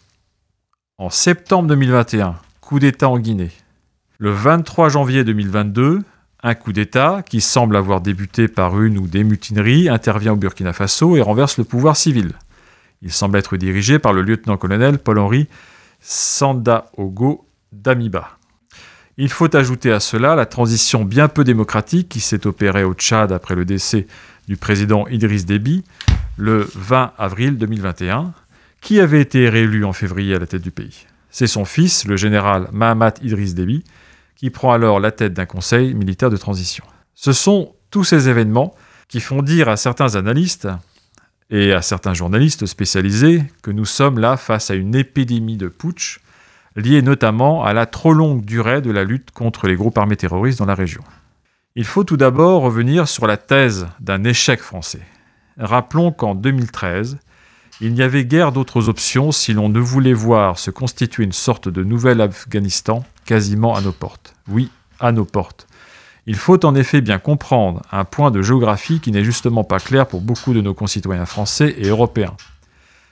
En 0.97 1.11
septembre 1.11 1.69
2021, 1.69 2.37
coup 2.62 2.79
d'État 2.79 3.11
en 3.11 3.19
Guinée. 3.19 3.50
Le 4.17 4.31
23 4.31 4.88
janvier 4.88 5.25
2022, 5.25 6.00
un 6.42 6.54
coup 6.54 6.72
d'État, 6.72 7.22
qui 7.25 7.40
semble 7.40 7.76
avoir 7.76 8.00
débuté 8.00 8.49
par 8.49 8.80
une 8.80 8.99
ou 8.99 9.06
des 9.06 9.25
mutineries, 9.25 9.88
intervient 9.88 10.32
au 10.32 10.37
Burkina 10.37 10.72
Faso 10.72 11.16
et 11.16 11.20
renverse 11.20 11.58
le 11.58 11.64
pouvoir 11.64 11.96
civil. 11.96 12.32
Il 13.02 13.12
semble 13.12 13.38
être 13.38 13.56
dirigé 13.56 13.99
par 13.99 14.12
le 14.12 14.22
lieutenant-colonel 14.22 14.99
Paul-Henri 14.99 15.49
Sandaogo 16.00 17.46
Damiba. 17.72 18.38
Il 19.18 19.28
faut 19.28 19.54
ajouter 19.54 19.92
à 19.92 20.00
cela 20.00 20.34
la 20.34 20.46
transition 20.46 21.04
bien 21.04 21.28
peu 21.28 21.44
démocratique 21.44 22.08
qui 22.08 22.20
s'est 22.20 22.46
opérée 22.46 22.84
au 22.84 22.94
Tchad 22.94 23.30
après 23.30 23.54
le 23.54 23.64
décès 23.64 24.06
du 24.49 24.56
président 24.56 25.06
Idriss 25.08 25.44
Déby 25.44 25.84
le 26.37 26.68
20 26.75 27.12
avril 27.18 27.58
2021, 27.58 28.32
qui 28.80 29.00
avait 29.00 29.20
été 29.20 29.49
réélu 29.49 29.84
en 29.84 29.92
février 29.92 30.34
à 30.34 30.38
la 30.38 30.46
tête 30.46 30.62
du 30.62 30.70
pays. 30.70 31.06
C'est 31.30 31.46
son 31.46 31.64
fils, 31.64 32.06
le 32.06 32.16
général 32.16 32.68
Mahamat 32.72 33.14
Idriss 33.22 33.54
Déby, 33.54 33.84
qui 34.42 34.50
prend 34.50 34.72
alors 34.72 34.99
la 34.99 35.12
tête 35.12 35.34
d'un 35.34 35.46
conseil 35.46 35.94
militaire 35.94 36.28
de 36.28 36.37
transition. 36.37 36.82
Ce 37.14 37.32
sont 37.32 37.76
tous 37.92 38.02
ces 38.02 38.28
événements 38.28 38.75
qui 39.06 39.20
font 39.20 39.40
dire 39.40 39.68
à 39.68 39.76
certains 39.76 40.16
analystes 40.16 40.66
et 41.49 41.72
à 41.72 41.80
certains 41.80 42.12
journalistes 42.12 42.66
spécialisés 42.66 43.44
que 43.62 43.70
nous 43.70 43.84
sommes 43.84 44.18
là 44.18 44.37
face 44.37 44.68
à 44.72 44.75
une 44.75 44.96
épidémie 44.96 45.58
de 45.58 45.68
putsch 45.68 46.18
liée 46.75 47.02
notamment 47.02 47.62
à 47.62 47.72
la 47.72 47.87
trop 47.87 48.12
longue 48.12 48.44
durée 48.44 48.80
de 48.80 48.90
la 48.90 49.04
lutte 49.04 49.30
contre 49.30 49.68
les 49.68 49.76
groupes 49.76 49.96
armés 49.96 50.16
terroristes 50.16 50.58
dans 50.58 50.66
la 50.66 50.75
région. 50.75 51.04
Il 51.76 51.84
faut 51.84 52.02
tout 52.02 52.16
d'abord 52.16 52.62
revenir 52.62 53.06
sur 53.06 53.28
la 53.28 53.37
thèse 53.37 53.87
d'un 54.00 54.25
échec 54.25 54.61
français. 54.61 55.06
Rappelons 55.56 56.11
qu'en 56.11 56.34
2013, 56.34 57.16
il 57.81 57.95
n'y 57.95 58.02
avait 58.02 58.25
guère 58.25 58.52
d'autres 58.52 58.88
options 58.88 59.33
si 59.33 59.52
l'on 59.52 59.69
ne 59.69 59.81
voulait 59.81 60.12
voir 60.12 60.59
se 60.59 60.71
constituer 60.71 61.25
une 61.25 61.33
sorte 61.33 61.69
de 61.69 61.83
nouvel 61.83 62.21
Afghanistan 62.21 63.05
quasiment 63.25 63.75
à 63.75 63.81
nos 63.81 63.93
portes. 63.93 64.35
Oui, 64.49 64.71
à 65.00 65.12
nos 65.12 65.25
portes. 65.25 65.67
Il 66.26 66.37
faut 66.37 66.64
en 66.64 66.75
effet 66.76 67.00
bien 67.00 67.19
comprendre 67.19 67.83
un 67.91 68.05
point 68.05 68.31
de 68.31 68.43
géographie 68.43 69.00
qui 69.00 69.11
n'est 69.11 69.25
justement 69.25 69.64
pas 69.64 69.81
clair 69.81 70.07
pour 70.07 70.21
beaucoup 70.21 70.55
de 70.55 70.61
nos 70.61 70.75
concitoyens 70.75 71.26
français 71.26 71.75
et 71.79 71.88
européens. 71.88 72.37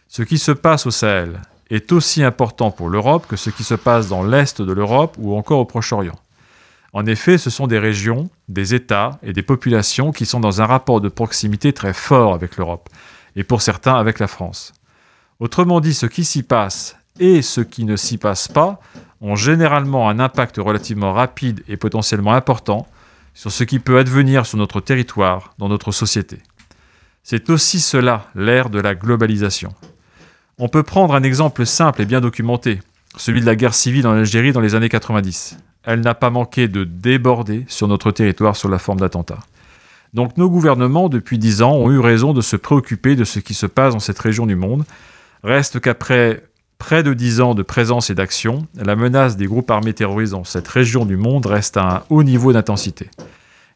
Ce 0.07 0.23
qui 0.23 0.39
se 0.39 0.53
passe 0.53 0.87
au 0.87 0.91
Sahel 0.91 1.41
est 1.71 1.91
aussi 1.93 2.23
important 2.23 2.71
pour 2.71 2.89
l'Europe 2.89 3.27
que 3.29 3.37
ce 3.37 3.51
qui 3.51 3.65
se 3.65 3.75
passe 3.75 4.09
dans 4.09 4.23
l'Est 4.23 4.63
de 4.63 4.73
l'Europe 4.73 5.17
ou 5.19 5.37
encore 5.37 5.59
au 5.61 5.65
Proche-Orient. 5.65 6.19
En 6.93 7.07
effet, 7.07 7.39
ce 7.39 7.51
sont 7.51 7.67
des 7.67 7.79
régions, 7.79 8.29
des 8.49 8.75
États 8.75 9.19
et 9.23 9.33
des 9.33 9.43
populations 9.43 10.11
qui 10.11 10.27
sont 10.27 10.41
dans 10.41 10.61
un 10.61 10.67
rapport 10.67 11.01
de 11.01 11.09
proximité 11.09 11.73
très 11.73 11.93
fort 11.93 12.35
avec 12.35 12.57
l'Europe, 12.57 12.89
et 13.41 13.43
pour 13.43 13.63
certains 13.63 13.95
avec 13.95 14.19
la 14.19 14.27
France. 14.27 14.75
Autrement 15.39 15.81
dit, 15.81 15.95
ce 15.95 16.05
qui 16.05 16.25
s'y 16.25 16.43
passe 16.43 16.99
et 17.19 17.41
ce 17.41 17.63
qui 17.63 17.87
ne 17.87 17.97
s'y 17.97 18.19
passe 18.19 18.49
pas 18.49 18.79
ont 19.23 19.35
généralement 19.35 20.11
un 20.11 20.19
impact 20.19 20.59
relativement 20.59 21.15
rapide 21.15 21.63
et 21.67 21.79
potentiellement 21.79 22.35
important 22.35 22.87
sur 23.33 23.51
ce 23.51 23.65
qui 23.65 23.79
peut 23.79 23.99
advenir 23.99 24.45
sur 24.45 24.59
notre 24.59 24.83
territoire, 24.83 25.55
dans 25.57 25.71
notre 25.71 25.91
société. 25.91 26.41
C'est 27.23 27.49
aussi 27.49 27.81
cela 27.81 28.27
l'ère 28.35 28.69
de 28.69 28.79
la 28.79 28.95
globalisation. 28.95 29.73
On 30.59 30.69
peut 30.69 30.83
prendre 30.83 31.15
un 31.15 31.23
exemple 31.23 31.65
simple 31.65 32.03
et 32.03 32.07
bien 32.07 32.21
documenté, 32.21 32.81
celui 33.17 33.41
de 33.41 33.47
la 33.47 33.57
guerre 33.57 33.73
civile 33.73 34.07
en 34.07 34.13
Algérie 34.13 34.53
dans 34.53 34.61
les 34.61 34.75
années 34.75 34.91
90. 34.91 35.57
Elle 35.85 36.01
n'a 36.01 36.15
pas 36.15 36.29
manqué 36.29 36.69
de 36.69 36.85
déborder 36.85 37.65
sur 37.69 37.89
notre 37.89 38.11
territoire 38.11 38.55
sous 38.55 38.69
la 38.69 38.79
forme 38.79 39.01
d'attentats. 39.01 39.41
Donc 40.13 40.37
nos 40.37 40.51
gouvernements, 40.51 41.09
depuis 41.09 41.39
dix 41.39 41.63
ans, 41.63 41.73
ont 41.73 41.91
eu 41.91 41.99
raison 41.99 42.33
de 42.33 42.41
se 42.41 42.57
préoccuper 42.57 43.15
de 43.17 43.25
ce 43.25 43.39
qui 43.39 43.55
se 43.55 43.67
passe 43.67 43.95
dans 43.95 44.01
cette 44.01 44.19
région 44.19 44.47
du 44.47 44.57
monde. 44.57 44.85
Reste 45.45 45.81
qu'après 45.81 46.45
près 46.79 47.03
de 47.03 47.13
dix 47.13 47.41
ans 47.41 47.55
de 47.55 47.63
présence 47.63 48.11
et 48.11 48.15
d'action, 48.15 48.67
la 48.75 48.97
menace 48.97 49.37
des 49.37 49.47
groupes 49.47 49.71
armés 49.71 49.93
terroristes 49.93 50.33
dans 50.33 50.45
cette 50.45 50.67
région 50.67 51.05
du 51.05 51.17
monde 51.17 51.47
reste 51.47 51.77
à 51.77 51.97
un 51.97 52.03
haut 52.09 52.23
niveau 52.23 52.53
d'intensité. 52.53 53.11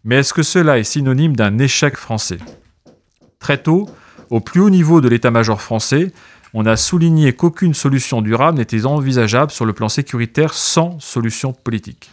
Mais 0.04 0.16
est-ce 0.16 0.34
que 0.34 0.42
cela 0.42 0.78
est 0.78 0.84
synonyme 0.84 1.36
d'un 1.36 1.58
échec 1.58 1.96
français? 1.96 2.38
Très 3.38 3.58
tôt, 3.58 3.88
au 4.30 4.40
plus 4.40 4.60
haut 4.60 4.70
niveau 4.70 5.02
de 5.02 5.08
l'état-major 5.08 5.60
français, 5.60 6.12
on 6.54 6.66
a 6.66 6.76
souligné 6.76 7.34
qu'aucune 7.34 7.74
solution 7.74 8.22
durable 8.22 8.58
n'était 8.58 8.86
envisageable 8.86 9.50
sur 9.50 9.66
le 9.66 9.72
plan 9.74 9.88
sécuritaire 9.88 10.54
sans 10.54 10.98
solution 10.98 11.52
politique. 11.52 12.10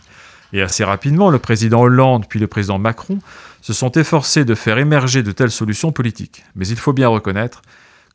Et 0.51 0.61
assez 0.61 0.83
rapidement, 0.83 1.29
le 1.29 1.39
président 1.39 1.81
Hollande 1.81 2.25
puis 2.27 2.39
le 2.39 2.47
président 2.47 2.79
Macron 2.79 3.19
se 3.61 3.73
sont 3.73 3.91
efforcés 3.91 4.45
de 4.45 4.55
faire 4.55 4.77
émerger 4.77 5.23
de 5.23 5.31
telles 5.31 5.51
solutions 5.51 5.91
politiques. 5.91 6.43
Mais 6.55 6.67
il 6.67 6.77
faut 6.77 6.93
bien 6.93 7.07
reconnaître 7.07 7.61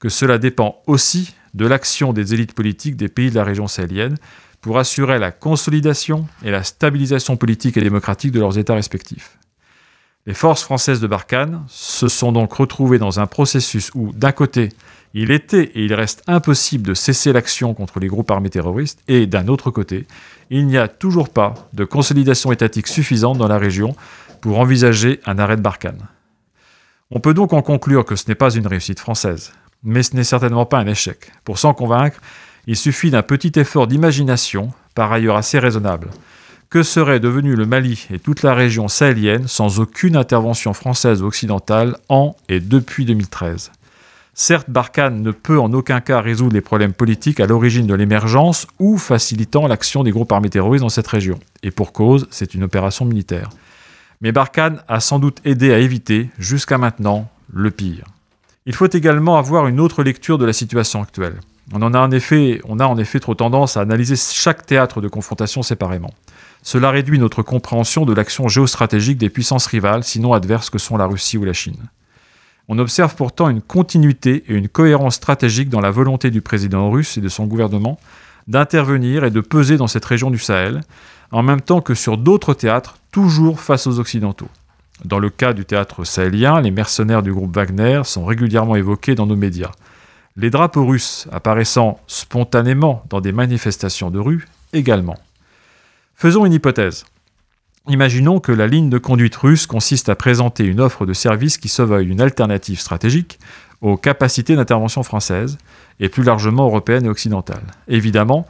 que 0.01 0.09
cela 0.09 0.39
dépend 0.39 0.83
aussi 0.87 1.35
de 1.55 1.67
l'action 1.67 2.13
des 2.13 2.35
élites 2.35 2.53
politiques 2.53 2.97
des 2.97 3.09
pays 3.09 3.31
de 3.31 3.37
la 3.37 3.45
région 3.45 3.67
sahélienne 3.67 4.17
pour 4.61 4.79
assurer 4.79 5.19
la 5.19 5.31
consolidation 5.31 6.27
et 6.45 6.51
la 6.51 6.65
stabilisation 6.65 7.37
politique 7.37 7.77
et 7.77 7.81
démocratique 7.81 8.33
de 8.33 8.41
leurs 8.41 8.59
États 8.59 8.75
respectifs. 8.75 9.39
Les 10.27 10.35
forces 10.35 10.65
françaises 10.65 11.01
de 11.01 11.07
Barkhane 11.07 11.63
se 11.69 12.09
sont 12.09 12.33
donc 12.33 12.53
retrouvées 12.53 12.99
dans 12.99 13.21
un 13.21 13.27
processus 13.27 13.93
où, 13.95 14.13
d'un 14.13 14.33
côté, 14.33 14.71
il 15.15 15.31
était 15.31 15.71
et 15.75 15.85
il 15.85 15.95
reste 15.95 16.25
impossible 16.27 16.85
de 16.85 16.95
cesser 16.95 17.33
l'action 17.33 17.75
contre 17.75 18.01
les 18.01 18.09
groupes 18.09 18.31
armés 18.33 18.51
terroristes, 18.51 18.99
et 19.07 19.27
d'un 19.27 19.47
autre 19.47 19.71
côté, 19.71 20.05
il 20.51 20.67
n'y 20.67 20.79
a 20.79 20.89
toujours 20.89 21.29
pas 21.29 21.55
de 21.73 21.85
consolidation 21.85 22.51
étatique 22.51 22.89
suffisante 22.89 23.39
dans 23.39 23.47
la 23.47 23.59
région 23.59 23.95
pour 24.41 24.59
envisager 24.59 25.21
un 25.27 25.39
arrêt 25.39 25.57
de 25.57 25.63
Barkhane. 25.63 26.09
On 27.11 27.21
peut 27.21 27.35
donc 27.35 27.53
en 27.53 27.63
conclure 27.63 28.05
que 28.05 28.17
ce 28.17 28.25
n'est 28.29 28.35
pas 28.35 28.55
une 28.55 28.67
réussite 28.67 29.01
française, 29.01 29.53
mais 29.83 30.03
ce 30.03 30.17
n'est 30.17 30.25
certainement 30.25 30.67
pas 30.67 30.79
un 30.79 30.87
échec. 30.87 31.31
Pour 31.45 31.59
s'en 31.59 31.75
convaincre, 31.75 32.21
il 32.67 32.77
suffit 32.77 33.11
d'un 33.11 33.23
petit 33.23 33.53
effort 33.57 33.87
d'imagination, 33.87 34.73
par 34.95 35.13
ailleurs 35.13 35.37
assez 35.37 35.59
raisonnable. 35.59 36.09
Que 36.69 36.83
serait 36.83 37.21
devenu 37.21 37.55
le 37.55 37.65
Mali 37.65 38.09
et 38.11 38.19
toute 38.19 38.43
la 38.43 38.55
région 38.55 38.89
sahélienne 38.89 39.47
sans 39.47 39.79
aucune 39.79 40.17
intervention 40.17 40.73
française 40.73 41.23
ou 41.23 41.27
occidentale 41.27 41.97
en 42.09 42.35
et 42.49 42.59
depuis 42.59 43.05
2013 43.05 43.71
Certes, 44.39 44.69
Barkhane 44.69 45.23
ne 45.23 45.31
peut 45.31 45.59
en 45.59 45.73
aucun 45.73 46.01
cas 46.01 46.21
résoudre 46.21 46.53
les 46.53 46.61
problèmes 46.61 46.93
politiques 46.93 47.41
à 47.41 47.47
l'origine 47.47 47.87
de 47.87 47.95
l'émergence 47.95 48.67
ou 48.79 48.99
facilitant 48.99 49.67
l'action 49.67 50.03
des 50.03 50.11
groupes 50.11 50.31
armés 50.31 50.51
terroristes 50.51 50.83
dans 50.83 50.91
cette 50.91 51.07
région. 51.07 51.39
Et 51.63 51.71
pour 51.71 51.93
cause, 51.93 52.27
c'est 52.31 52.53
une 52.53 52.65
opération 52.65 53.07
militaire. 53.07 53.49
Mais 54.21 54.33
Barkhane 54.33 54.83
a 54.89 55.01
sans 55.01 55.19
doute 55.19 55.41
aidé 55.45 55.73
à 55.73 55.79
éviter, 55.79 56.31
jusqu'à 56.39 56.79
maintenant, 56.79 57.29
le 57.53 57.71
pire. 57.71 58.05
Il 58.65 58.75
faut 58.75 58.89
également 58.89 59.39
avoir 59.39 59.67
une 59.69 59.79
autre 59.79 60.03
lecture 60.03 60.39
de 60.39 60.45
la 60.45 60.53
situation 60.53 61.03
actuelle. 61.03 61.41
On, 61.73 61.83
en 61.83 61.95
a, 61.95 61.99
en 61.99 62.11
effet, 62.11 62.61
on 62.65 62.79
a 62.79 62.87
en 62.87 62.99
effet 62.99 63.21
trop 63.21 63.35
tendance 63.35 63.77
à 63.77 63.81
analyser 63.81 64.17
chaque 64.17 64.67
théâtre 64.67 65.01
de 65.01 65.09
confrontation 65.09 65.63
séparément. 65.63 66.15
Cela 66.63 66.91
réduit 66.91 67.19
notre 67.19 67.43
compréhension 67.43 68.05
de 68.05 68.13
l'action 68.13 68.49
géostratégique 68.49 69.19
des 69.19 69.31
puissances 69.31 69.67
rivales, 69.67 70.03
sinon 70.03 70.33
adverses 70.33 70.71
que 70.71 70.79
sont 70.79 70.97
la 70.97 71.07
Russie 71.07 71.39
ou 71.39 71.45
la 71.45 71.53
Chine. 71.53 71.89
On 72.69 72.79
observe 72.79 73.15
pourtant 73.15 73.49
une 73.49 73.63
continuité 73.63 74.45
et 74.49 74.55
une 74.55 74.69
cohérence 74.69 75.15
stratégique 75.17 75.69
dans 75.69 75.81
la 75.81 75.93
volonté 75.93 76.31
du 76.31 76.41
président 76.41 76.91
russe 76.91 77.17
et 77.17 77.21
de 77.21 77.29
son 77.29 77.47
gouvernement 77.47 77.99
d'intervenir 78.49 79.25
et 79.25 79.31
de 79.31 79.41
peser 79.41 79.77
dans 79.77 79.87
cette 79.87 80.05
région 80.05 80.31
du 80.31 80.39
Sahel, 80.39 80.81
en 81.33 81.43
même 81.43 81.61
temps 81.61 81.81
que 81.81 81.95
sur 81.95 82.17
d'autres 82.17 82.55
théâtres, 82.55 82.99
toujours 83.17 83.61
face 83.61 83.87
aux 83.87 83.99
Occidentaux. 83.99 84.51
Dans 85.07 85.19
le 85.19 85.31
cas 85.31 85.55
du 85.55 85.65
théâtre 85.65 86.05
sahélien, 86.05 86.61
les 86.61 86.71
mercenaires 86.71 87.23
du 87.23 87.33
groupe 87.33 87.57
Wagner 87.57 88.03
sont 88.05 88.27
régulièrement 88.27 88.77
évoqués 88.77 89.15
dans 89.15 89.25
nos 89.25 89.37
médias. 89.37 89.71
Les 90.37 90.51
drapeaux 90.51 90.85
russes 90.85 91.27
apparaissant 91.33 91.99
spontanément 92.09 93.03
dans 93.09 93.23
des 93.23 93.33
manifestations 93.33 94.11
de 94.11 94.19
rue 94.19 94.47
également. 94.75 95.17
Faisons 96.15 96.45
une 96.45 96.53
hypothèse. 96.53 97.07
Imaginons 97.89 98.39
que 98.39 98.53
la 98.53 98.67
ligne 98.67 98.91
de 98.91 98.99
conduite 98.99 99.37
russe 99.37 99.67
consiste 99.67 100.11
à 100.11 100.15
présenter 100.15 100.65
une 100.65 100.83
offre 100.83 101.07
de 101.07 101.15
service 101.15 101.57
qui 101.57 101.71
se 101.71 101.81
veuille 101.81 102.09
une 102.09 102.21
alternative 102.21 102.81
stratégique 102.81 103.39
aux 103.81 103.97
capacités 103.97 104.57
d'intervention 104.57 105.03
françaises 105.03 105.57
et 106.01 106.11
plus 106.11 106.23
largement 106.23 106.67
européennes 106.67 107.07
et 107.07 107.09
occidentales. 107.09 107.65
Évidemment, 107.89 108.47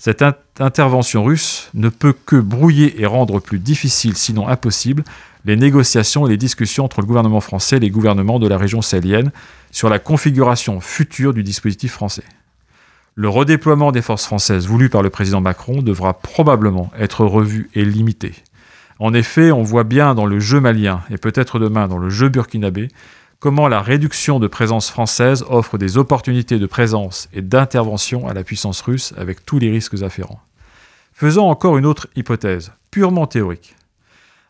cette 0.00 0.24
intervention 0.58 1.24
russe 1.24 1.68
ne 1.74 1.90
peut 1.90 2.14
que 2.24 2.36
brouiller 2.36 3.02
et 3.02 3.04
rendre 3.04 3.38
plus 3.38 3.58
difficile, 3.58 4.16
sinon 4.16 4.48
impossible, 4.48 5.04
les 5.44 5.56
négociations 5.56 6.26
et 6.26 6.30
les 6.30 6.36
discussions 6.38 6.86
entre 6.86 7.02
le 7.02 7.06
gouvernement 7.06 7.42
français 7.42 7.76
et 7.76 7.80
les 7.80 7.90
gouvernements 7.90 8.38
de 8.38 8.48
la 8.48 8.56
région 8.56 8.80
sahélienne 8.80 9.30
sur 9.70 9.90
la 9.90 9.98
configuration 9.98 10.80
future 10.80 11.34
du 11.34 11.42
dispositif 11.42 11.92
français. 11.92 12.24
Le 13.14 13.28
redéploiement 13.28 13.92
des 13.92 14.00
forces 14.00 14.24
françaises 14.24 14.66
voulu 14.66 14.88
par 14.88 15.02
le 15.02 15.10
président 15.10 15.42
Macron 15.42 15.82
devra 15.82 16.14
probablement 16.14 16.90
être 16.98 17.26
revu 17.26 17.68
et 17.74 17.84
limité. 17.84 18.32
En 19.00 19.12
effet, 19.12 19.52
on 19.52 19.62
voit 19.62 19.84
bien 19.84 20.14
dans 20.14 20.24
le 20.24 20.40
jeu 20.40 20.60
malien, 20.60 21.02
et 21.10 21.18
peut-être 21.18 21.58
demain 21.58 21.88
dans 21.88 21.98
le 21.98 22.08
jeu 22.08 22.30
burkinabé, 22.30 22.88
comment 23.40 23.68
la 23.68 23.80
réduction 23.80 24.38
de 24.38 24.46
présence 24.46 24.90
française 24.90 25.44
offre 25.48 25.78
des 25.78 25.98
opportunités 25.98 26.58
de 26.58 26.66
présence 26.66 27.28
et 27.32 27.42
d'intervention 27.42 28.28
à 28.28 28.34
la 28.34 28.44
puissance 28.44 28.80
russe 28.82 29.12
avec 29.16 29.44
tous 29.44 29.58
les 29.58 29.70
risques 29.70 30.02
afférents. 30.02 30.40
Faisons 31.12 31.48
encore 31.48 31.76
une 31.78 31.86
autre 31.86 32.06
hypothèse, 32.14 32.72
purement 32.90 33.26
théorique 33.26 33.74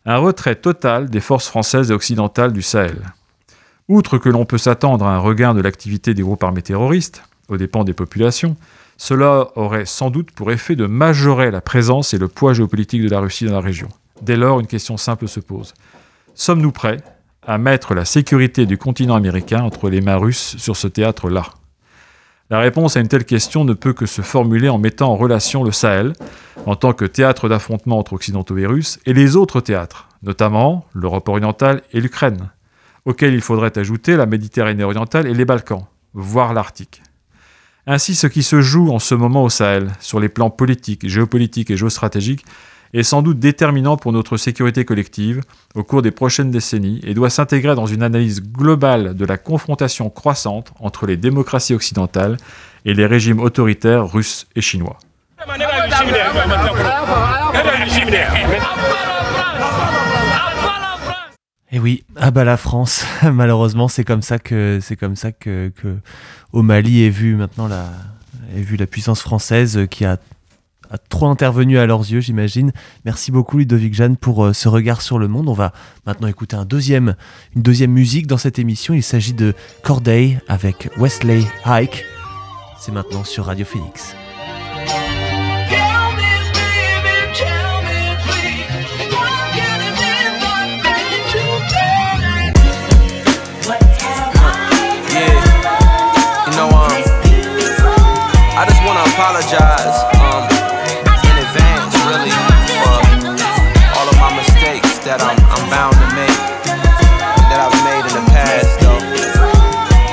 un 0.06 0.16
retrait 0.16 0.56
total 0.56 1.10
des 1.10 1.20
forces 1.20 1.46
françaises 1.46 1.90
et 1.90 1.94
occidentales 1.94 2.52
du 2.52 2.62
Sahel. 2.62 3.12
Outre 3.88 4.18
que 4.18 4.28
l'on 4.28 4.44
peut 4.44 4.58
s'attendre 4.58 5.04
à 5.04 5.14
un 5.14 5.18
regain 5.18 5.54
de 5.54 5.60
l'activité 5.60 6.14
des 6.14 6.22
groupes 6.22 6.42
armés 6.42 6.62
terroristes, 6.62 7.22
aux 7.48 7.56
dépens 7.56 7.84
des 7.84 7.92
populations, 7.92 8.56
cela 8.96 9.48
aurait 9.56 9.86
sans 9.86 10.10
doute 10.10 10.30
pour 10.30 10.52
effet 10.52 10.76
de 10.76 10.86
majorer 10.86 11.50
la 11.50 11.60
présence 11.60 12.14
et 12.14 12.18
le 12.18 12.28
poids 12.28 12.52
géopolitique 12.52 13.02
de 13.02 13.10
la 13.10 13.20
Russie 13.20 13.46
dans 13.46 13.52
la 13.52 13.60
région. 13.60 13.88
Dès 14.22 14.36
lors, 14.36 14.60
une 14.60 14.66
question 14.66 14.96
simple 14.96 15.26
se 15.28 15.40
pose. 15.40 15.74
Sommes-nous 16.34 16.72
prêts 16.72 16.98
à 17.46 17.58
mettre 17.58 17.94
la 17.94 18.04
sécurité 18.04 18.66
du 18.66 18.78
continent 18.78 19.14
américain 19.14 19.62
entre 19.62 19.88
les 19.88 20.00
mains 20.00 20.16
russes 20.16 20.56
sur 20.58 20.76
ce 20.76 20.88
théâtre-là 20.88 21.46
la 22.50 22.58
réponse 22.58 22.96
à 22.96 23.00
une 23.00 23.06
telle 23.06 23.24
question 23.24 23.64
ne 23.64 23.74
peut 23.74 23.92
que 23.92 24.06
se 24.06 24.22
formuler 24.22 24.68
en 24.68 24.78
mettant 24.78 25.12
en 25.12 25.16
relation 25.16 25.62
le 25.62 25.70
Sahel, 25.70 26.14
en 26.66 26.74
tant 26.74 26.92
que 26.92 27.04
théâtre 27.04 27.48
d'affrontement 27.48 27.96
entre 27.96 28.12
occidentaux 28.12 28.58
et 28.58 28.66
russes, 28.66 28.98
et 29.06 29.12
les 29.12 29.36
autres 29.36 29.60
théâtres, 29.60 30.08
notamment 30.24 30.84
l'Europe 30.92 31.28
orientale 31.28 31.82
et 31.92 32.00
l'Ukraine, 32.00 32.50
auxquels 33.04 33.34
il 33.34 33.40
faudrait 33.40 33.78
ajouter 33.78 34.16
la 34.16 34.26
Méditerranée 34.26 34.82
orientale 34.82 35.28
et 35.28 35.34
les 35.34 35.44
Balkans, 35.44 35.84
voire 36.12 36.52
l'Arctique. 36.52 37.02
Ainsi, 37.86 38.16
ce 38.16 38.26
qui 38.26 38.42
se 38.42 38.60
joue 38.60 38.90
en 38.90 38.98
ce 38.98 39.14
moment 39.14 39.44
au 39.44 39.48
Sahel, 39.48 39.92
sur 40.00 40.18
les 40.18 40.28
plans 40.28 40.50
politiques, 40.50 41.08
géopolitiques 41.08 41.70
et 41.70 41.76
géostratégiques, 41.76 42.44
est 42.92 43.02
sans 43.02 43.22
doute 43.22 43.38
déterminant 43.38 43.96
pour 43.96 44.12
notre 44.12 44.36
sécurité 44.36 44.84
collective 44.84 45.42
au 45.74 45.84
cours 45.84 46.02
des 46.02 46.10
prochaines 46.10 46.50
décennies 46.50 47.00
et 47.04 47.14
doit 47.14 47.30
s'intégrer 47.30 47.74
dans 47.74 47.86
une 47.86 48.02
analyse 48.02 48.42
globale 48.42 49.14
de 49.14 49.24
la 49.24 49.38
confrontation 49.38 50.10
croissante 50.10 50.72
entre 50.80 51.06
les 51.06 51.16
démocraties 51.16 51.74
occidentales 51.74 52.36
et 52.84 52.94
les 52.94 53.06
régimes 53.06 53.40
autoritaires 53.40 54.10
russes 54.10 54.46
et 54.56 54.60
chinois. 54.60 54.98
Et 61.72 61.76
eh 61.76 61.78
oui, 61.78 62.02
ah 62.16 62.32
bah 62.32 62.42
la 62.42 62.56
France, 62.56 63.06
malheureusement 63.22 63.86
c'est 63.86 64.02
comme 64.02 64.22
ça 64.22 64.40
que 64.40 64.80
c'est 64.82 64.96
comme 64.96 65.14
ça 65.14 65.30
que, 65.30 65.70
au 66.52 66.62
Mali 66.62 67.04
est 67.04 67.10
vu 67.10 67.36
maintenant 67.36 67.68
la 67.68 67.86
est 68.56 68.60
vu 68.60 68.76
la 68.76 68.88
puissance 68.88 69.20
française 69.20 69.86
qui 69.88 70.04
a 70.04 70.18
a 70.90 70.98
trop 70.98 71.28
intervenu 71.28 71.78
à 71.78 71.86
leurs 71.86 72.00
yeux, 72.00 72.20
j'imagine. 72.20 72.72
Merci 73.04 73.30
beaucoup 73.30 73.58
Ludovic 73.58 73.94
Jeanne 73.94 74.16
pour 74.16 74.44
euh, 74.44 74.52
ce 74.52 74.68
regard 74.68 75.02
sur 75.02 75.18
le 75.18 75.28
monde. 75.28 75.48
On 75.48 75.54
va 75.54 75.72
maintenant 76.06 76.28
écouter 76.28 76.56
un 76.56 76.64
deuxième, 76.64 77.14
une 77.54 77.62
deuxième 77.62 77.92
musique 77.92 78.26
dans 78.26 78.38
cette 78.38 78.58
émission. 78.58 78.94
Il 78.94 79.02
s'agit 79.02 79.34
de 79.34 79.54
Corday 79.82 80.40
avec 80.48 80.90
Wesley 80.98 81.42
Hike. 81.64 82.04
C'est 82.78 82.92
maintenant 82.92 83.24
sur 83.24 83.46
Radio 83.46 83.64
Phoenix. 83.64 84.14
apologize 99.20 100.19
bound 105.70 105.94
to 105.94 106.08
make 106.18 106.38
that 107.46 107.62
I've 107.62 107.78
made 107.86 108.04
in 108.10 108.14
the 108.18 108.26
past, 108.34 108.74
though. 108.82 108.98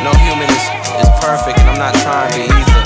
No 0.05 0.13
human 0.21 0.45
is, 0.45 0.65
is 1.01 1.09
perfect, 1.17 1.57
and 1.57 1.73
I'm 1.73 1.81
not 1.81 1.97
trying 2.05 2.29
to 2.29 2.41
either. 2.45 2.77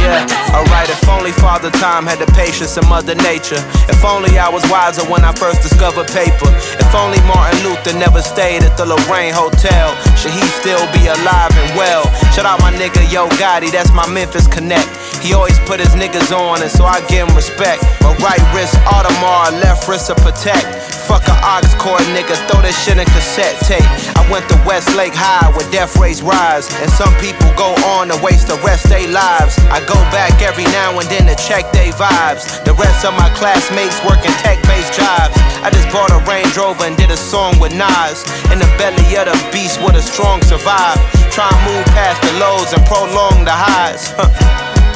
Yeah. 0.00 0.24
Alright, 0.52 0.88
if 0.88 1.00
only 1.08 1.32
Father 1.40 1.72
Time 1.80 2.04
had 2.04 2.20
the 2.20 2.28
patience 2.32 2.76
of 2.76 2.88
Mother 2.88 3.16
Nature. 3.24 3.60
If 3.88 4.04
only 4.04 4.36
I 4.36 4.48
was 4.48 4.64
wiser 4.68 5.04
when 5.08 5.24
I 5.24 5.32
first 5.32 5.64
discovered 5.64 6.08
paper. 6.12 6.48
If 6.76 6.92
only 6.92 7.20
Martin 7.24 7.56
Luther 7.64 7.96
never 7.96 8.20
stayed 8.20 8.62
at 8.62 8.76
the 8.76 8.84
Lorraine 8.84 9.32
Hotel. 9.32 9.96
Should 10.20 10.36
he 10.36 10.44
still 10.60 10.84
be 10.92 11.08
alive 11.08 11.52
and 11.56 11.72
well? 11.76 12.04
Shout 12.36 12.44
out 12.44 12.60
my 12.60 12.72
nigga 12.76 13.00
Yo 13.12 13.28
Gotti, 13.40 13.72
that's 13.72 13.92
my 13.92 14.06
Memphis 14.08 14.46
connect. 14.46 14.88
He 15.24 15.32
always 15.32 15.56
put 15.64 15.80
his 15.80 15.96
niggas 15.96 16.36
on, 16.36 16.60
and 16.60 16.68
so 16.68 16.84
I 16.84 17.00
give 17.08 17.24
him 17.24 17.32
respect. 17.32 17.80
My 18.04 18.12
right 18.20 18.44
wrist 18.52 18.76
Audemars, 18.84 19.56
left 19.56 19.88
wrist 19.88 20.12
a 20.12 20.14
protect. 20.20 20.68
Fuck 21.08 21.24
a 21.32 21.36
ox 21.40 21.72
core 21.80 21.96
nigga, 22.12 22.36
throw 22.44 22.60
that 22.60 22.76
shit 22.76 23.00
in 23.00 23.04
a 23.04 23.08
cassette 23.08 23.56
tape. 23.64 23.88
I 24.20 24.24
went 24.28 24.44
to 24.52 24.56
Westlake 24.68 25.16
High 25.16 25.48
where 25.56 25.64
death 25.72 25.96
rates 25.96 26.20
rise, 26.20 26.68
and 26.84 26.92
some 26.92 27.08
people 27.24 27.48
go 27.56 27.72
on 27.96 28.12
to 28.12 28.20
waste 28.20 28.52
the 28.52 28.60
rest 28.60 28.92
they 28.92 29.08
lives. 29.08 29.56
I 29.72 29.80
go 29.88 29.96
back 30.12 30.44
every 30.44 30.68
now 30.76 30.92
and 31.00 31.08
then 31.08 31.24
to 31.32 31.36
check 31.40 31.72
they 31.72 31.88
vibes. 31.96 32.44
The 32.68 32.76
rest 32.76 33.08
of 33.08 33.16
my 33.16 33.32
classmates 33.32 33.96
working 34.04 34.32
tech-based 34.44 34.92
jobs. 34.92 35.32
I 35.64 35.72
just 35.72 35.88
bought 35.88 36.12
a 36.12 36.20
Range 36.28 36.52
Rover 36.52 36.84
and 36.84 37.00
did 37.00 37.08
a 37.08 37.16
song 37.16 37.56
with 37.56 37.72
Nas. 37.72 38.20
In 38.52 38.60
the 38.60 38.68
belly 38.76 39.16
of 39.16 39.24
the 39.24 39.40
beast 39.48 39.80
where 39.80 39.96
the 39.96 40.04
strong 40.04 40.44
survive. 40.44 41.00
Try 41.32 41.48
and 41.48 41.60
move 41.64 41.88
past 41.96 42.20
the 42.20 42.36
lows 42.36 42.76
and 42.76 42.84
prolong 42.84 43.48
the 43.48 43.56
highs. 43.56 44.12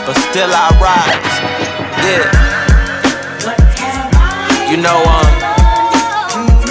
But 0.09 0.17
still 0.33 0.49
I 0.49 0.73
rise. 0.81 1.37
Yeah. 2.01 2.25
You 4.73 4.81
know, 4.81 5.05
um, 5.05 5.29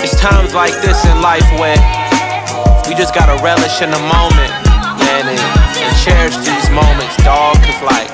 it's 0.01 0.17
times 0.17 0.57
like 0.57 0.73
this 0.81 1.05
in 1.05 1.21
life 1.21 1.45
where 1.61 1.77
we 2.89 2.97
just 2.97 3.13
gotta 3.13 3.37
relish 3.45 3.85
in 3.85 3.93
the 3.93 4.01
moment, 4.09 4.49
man, 4.97 5.29
and, 5.29 5.37
and 5.37 5.93
cherish 6.01 6.33
these 6.41 6.67
moments, 6.73 7.13
dog. 7.21 7.61
Cause 7.61 7.77
like 7.85 8.09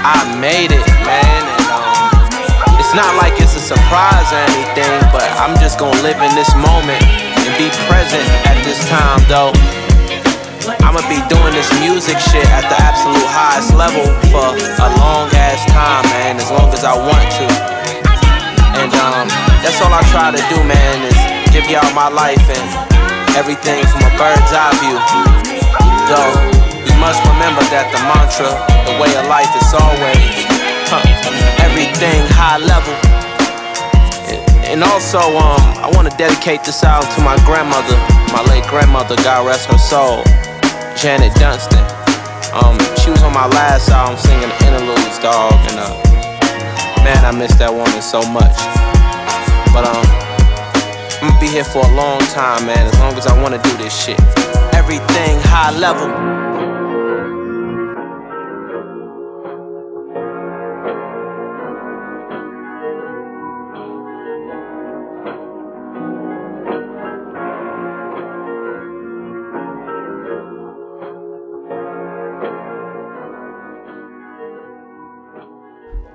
I 0.00 0.24
made 0.40 0.72
it, 0.72 0.86
man, 1.04 1.42
and 1.52 1.68
um, 1.76 2.80
it's 2.80 2.96
not 2.96 3.20
like 3.20 3.36
it's 3.36 3.52
a 3.52 3.60
surprise 3.60 4.32
or 4.32 4.40
anything, 4.56 4.96
but 5.12 5.28
I'm 5.36 5.60
just 5.60 5.76
gonna 5.78 6.00
live 6.00 6.16
in 6.24 6.32
this 6.32 6.56
moment 6.56 7.04
and 7.04 7.52
be 7.60 7.68
present 7.84 8.24
at 8.48 8.56
this 8.64 8.80
time, 8.88 9.20
though. 9.28 9.85
I'ma 10.96 11.12
be 11.12 11.20
doing 11.28 11.52
this 11.52 11.68
music 11.84 12.16
shit 12.16 12.48
at 12.56 12.64
the 12.72 12.78
absolute 12.80 13.28
highest 13.28 13.76
level 13.76 14.08
for 14.32 14.48
a 14.56 14.88
long 14.96 15.28
ass 15.36 15.60
time, 15.68 16.08
man, 16.08 16.40
as 16.40 16.48
long 16.48 16.72
as 16.72 16.88
I 16.88 16.96
want 16.96 17.20
to. 17.36 17.46
And 18.80 18.88
um, 18.96 19.28
that's 19.60 19.76
all 19.84 19.92
I 19.92 20.00
try 20.08 20.32
to 20.32 20.40
do, 20.48 20.56
man, 20.64 20.96
is 21.04 21.12
give 21.52 21.68
y'all 21.68 21.84
my 21.92 22.08
life 22.08 22.40
and 22.48 22.64
everything 23.36 23.84
from 23.92 24.08
a 24.08 24.12
bird's 24.16 24.48
eye 24.56 24.72
view. 24.80 24.96
Though, 26.08 26.32
we 26.88 26.92
must 26.96 27.20
remember 27.28 27.60
that 27.76 27.92
the 27.92 28.00
mantra, 28.08 28.56
the 28.88 28.96
way 28.96 29.12
of 29.20 29.28
life 29.28 29.52
is 29.52 29.68
always 29.76 30.32
huh, 30.88 31.04
everything 31.60 32.24
high 32.32 32.56
level. 32.56 32.96
And 34.64 34.80
also, 34.80 35.20
um, 35.20 35.60
I 35.76 35.92
want 35.92 36.08
to 36.08 36.16
dedicate 36.16 36.64
this 36.64 36.80
album 36.80 37.12
to 37.12 37.20
my 37.20 37.36
grandmother, 37.44 38.00
my 38.32 38.40
late 38.48 38.64
grandmother, 38.64 39.20
God 39.20 39.44
rest 39.44 39.68
her 39.68 39.76
soul, 39.76 40.24
Janet 40.96 41.34
Dunstan. 41.34 41.84
Um, 42.56 42.78
she 42.96 43.10
was 43.10 43.22
on 43.22 43.32
my 43.34 43.46
last 43.48 43.90
album 43.90 44.16
singing 44.16 44.48
interludes, 44.64 45.18
dog, 45.18 45.52
and 45.68 45.78
uh, 45.78 45.92
man, 47.04 47.22
I 47.22 47.32
miss 47.36 47.54
that 47.56 47.70
woman 47.70 48.00
so 48.00 48.24
much. 48.32 48.56
But 49.76 49.84
um, 49.84 50.06
I'm 51.20 51.28
gonna 51.28 51.40
be 51.40 51.48
here 51.48 51.64
for 51.64 51.84
a 51.84 51.92
long 51.94 52.20
time, 52.32 52.64
man. 52.64 52.86
As 52.86 52.98
long 52.98 53.12
as 53.14 53.26
I 53.26 53.40
wanna 53.42 53.62
do 53.62 53.76
this 53.76 53.92
shit. 53.92 54.18
Everything 54.72 55.38
high 55.44 55.76
level. 55.76 56.45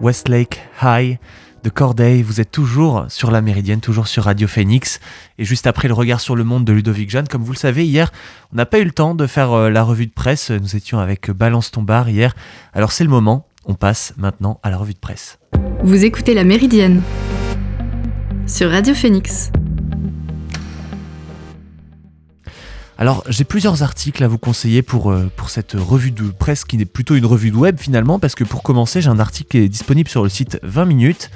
Westlake 0.02 0.62
High 0.82 1.18
de 1.64 1.70
Corday. 1.70 2.24
Vous 2.24 2.42
êtes 2.42 2.52
toujours 2.52 3.06
sur 3.10 3.32
la 3.32 3.42
Méridienne, 3.42 3.80
toujours 3.80 4.08
sur 4.08 4.24
Radio 4.24 4.48
Phoenix. 4.48 5.00
Et 5.38 5.46
juste 5.46 5.68
après 5.68 5.88
le 5.88 5.94
regard 5.94 6.20
sur 6.20 6.36
le 6.36 6.44
monde 6.44 6.66
de 6.66 6.74
Ludovic 6.74 7.10
Jeanne, 7.10 7.28
comme 7.28 7.44
vous 7.44 7.54
le 7.54 7.58
savez, 7.58 7.86
hier, 7.86 8.12
on 8.52 8.58
n'a 8.58 8.66
pas 8.66 8.80
eu 8.80 8.84
le 8.84 8.92
temps 8.92 9.16
de 9.16 9.28
faire 9.28 9.52
euh, 9.52 9.70
la 9.70 9.84
revue 9.84 10.08
de 10.08 10.12
presse. 10.12 10.52
Nous 10.52 10.76
étions 10.76 11.00
avec 11.00 11.32
Balance 11.32 11.72
ton 11.72 11.84
bar 11.84 12.10
hier. 12.10 12.36
Alors 12.74 12.92
c'est 12.92 13.04
le 13.04 13.10
moment. 13.10 13.48
On 13.66 13.76
passe 13.76 14.14
maintenant 14.18 14.60
à 14.64 14.72
la 14.72 14.78
revue 14.78 14.94
de 14.94 15.00
presse. 15.00 15.38
Vous 15.84 16.04
écoutez 16.04 16.34
la 16.34 16.44
Méridienne 16.44 17.02
sur 18.48 18.72
Radio 18.72 18.96
Phoenix. 18.96 19.52
Alors 23.02 23.24
j'ai 23.28 23.46
plusieurs 23.46 23.82
articles 23.82 24.24
à 24.24 24.28
vous 24.28 24.38
conseiller 24.38 24.84
pour, 24.84 25.10
euh, 25.10 25.28
cette 25.48 25.74
revue 25.74 26.12
de 26.12 26.26
presse 26.26 26.66
qui 26.66 26.78
n'est 26.78 26.86
plutôt 26.86 27.16
une 27.16 27.26
revue 27.26 27.50
de 27.50 27.56
web 27.56 27.80
finalement 27.80 28.20
parce 28.20 28.36
que 28.36 28.44
pour 28.44 28.62
commencer 28.62 29.02
j'ai 29.02 29.10
un 29.10 29.20
article 29.20 29.50
qui 29.50 29.58
est 29.58 29.70
disponible 29.70 30.08
sur 30.08 30.22
le 30.22 30.30
site 30.30 30.60
20 30.62 30.86
minutes 30.86 31.32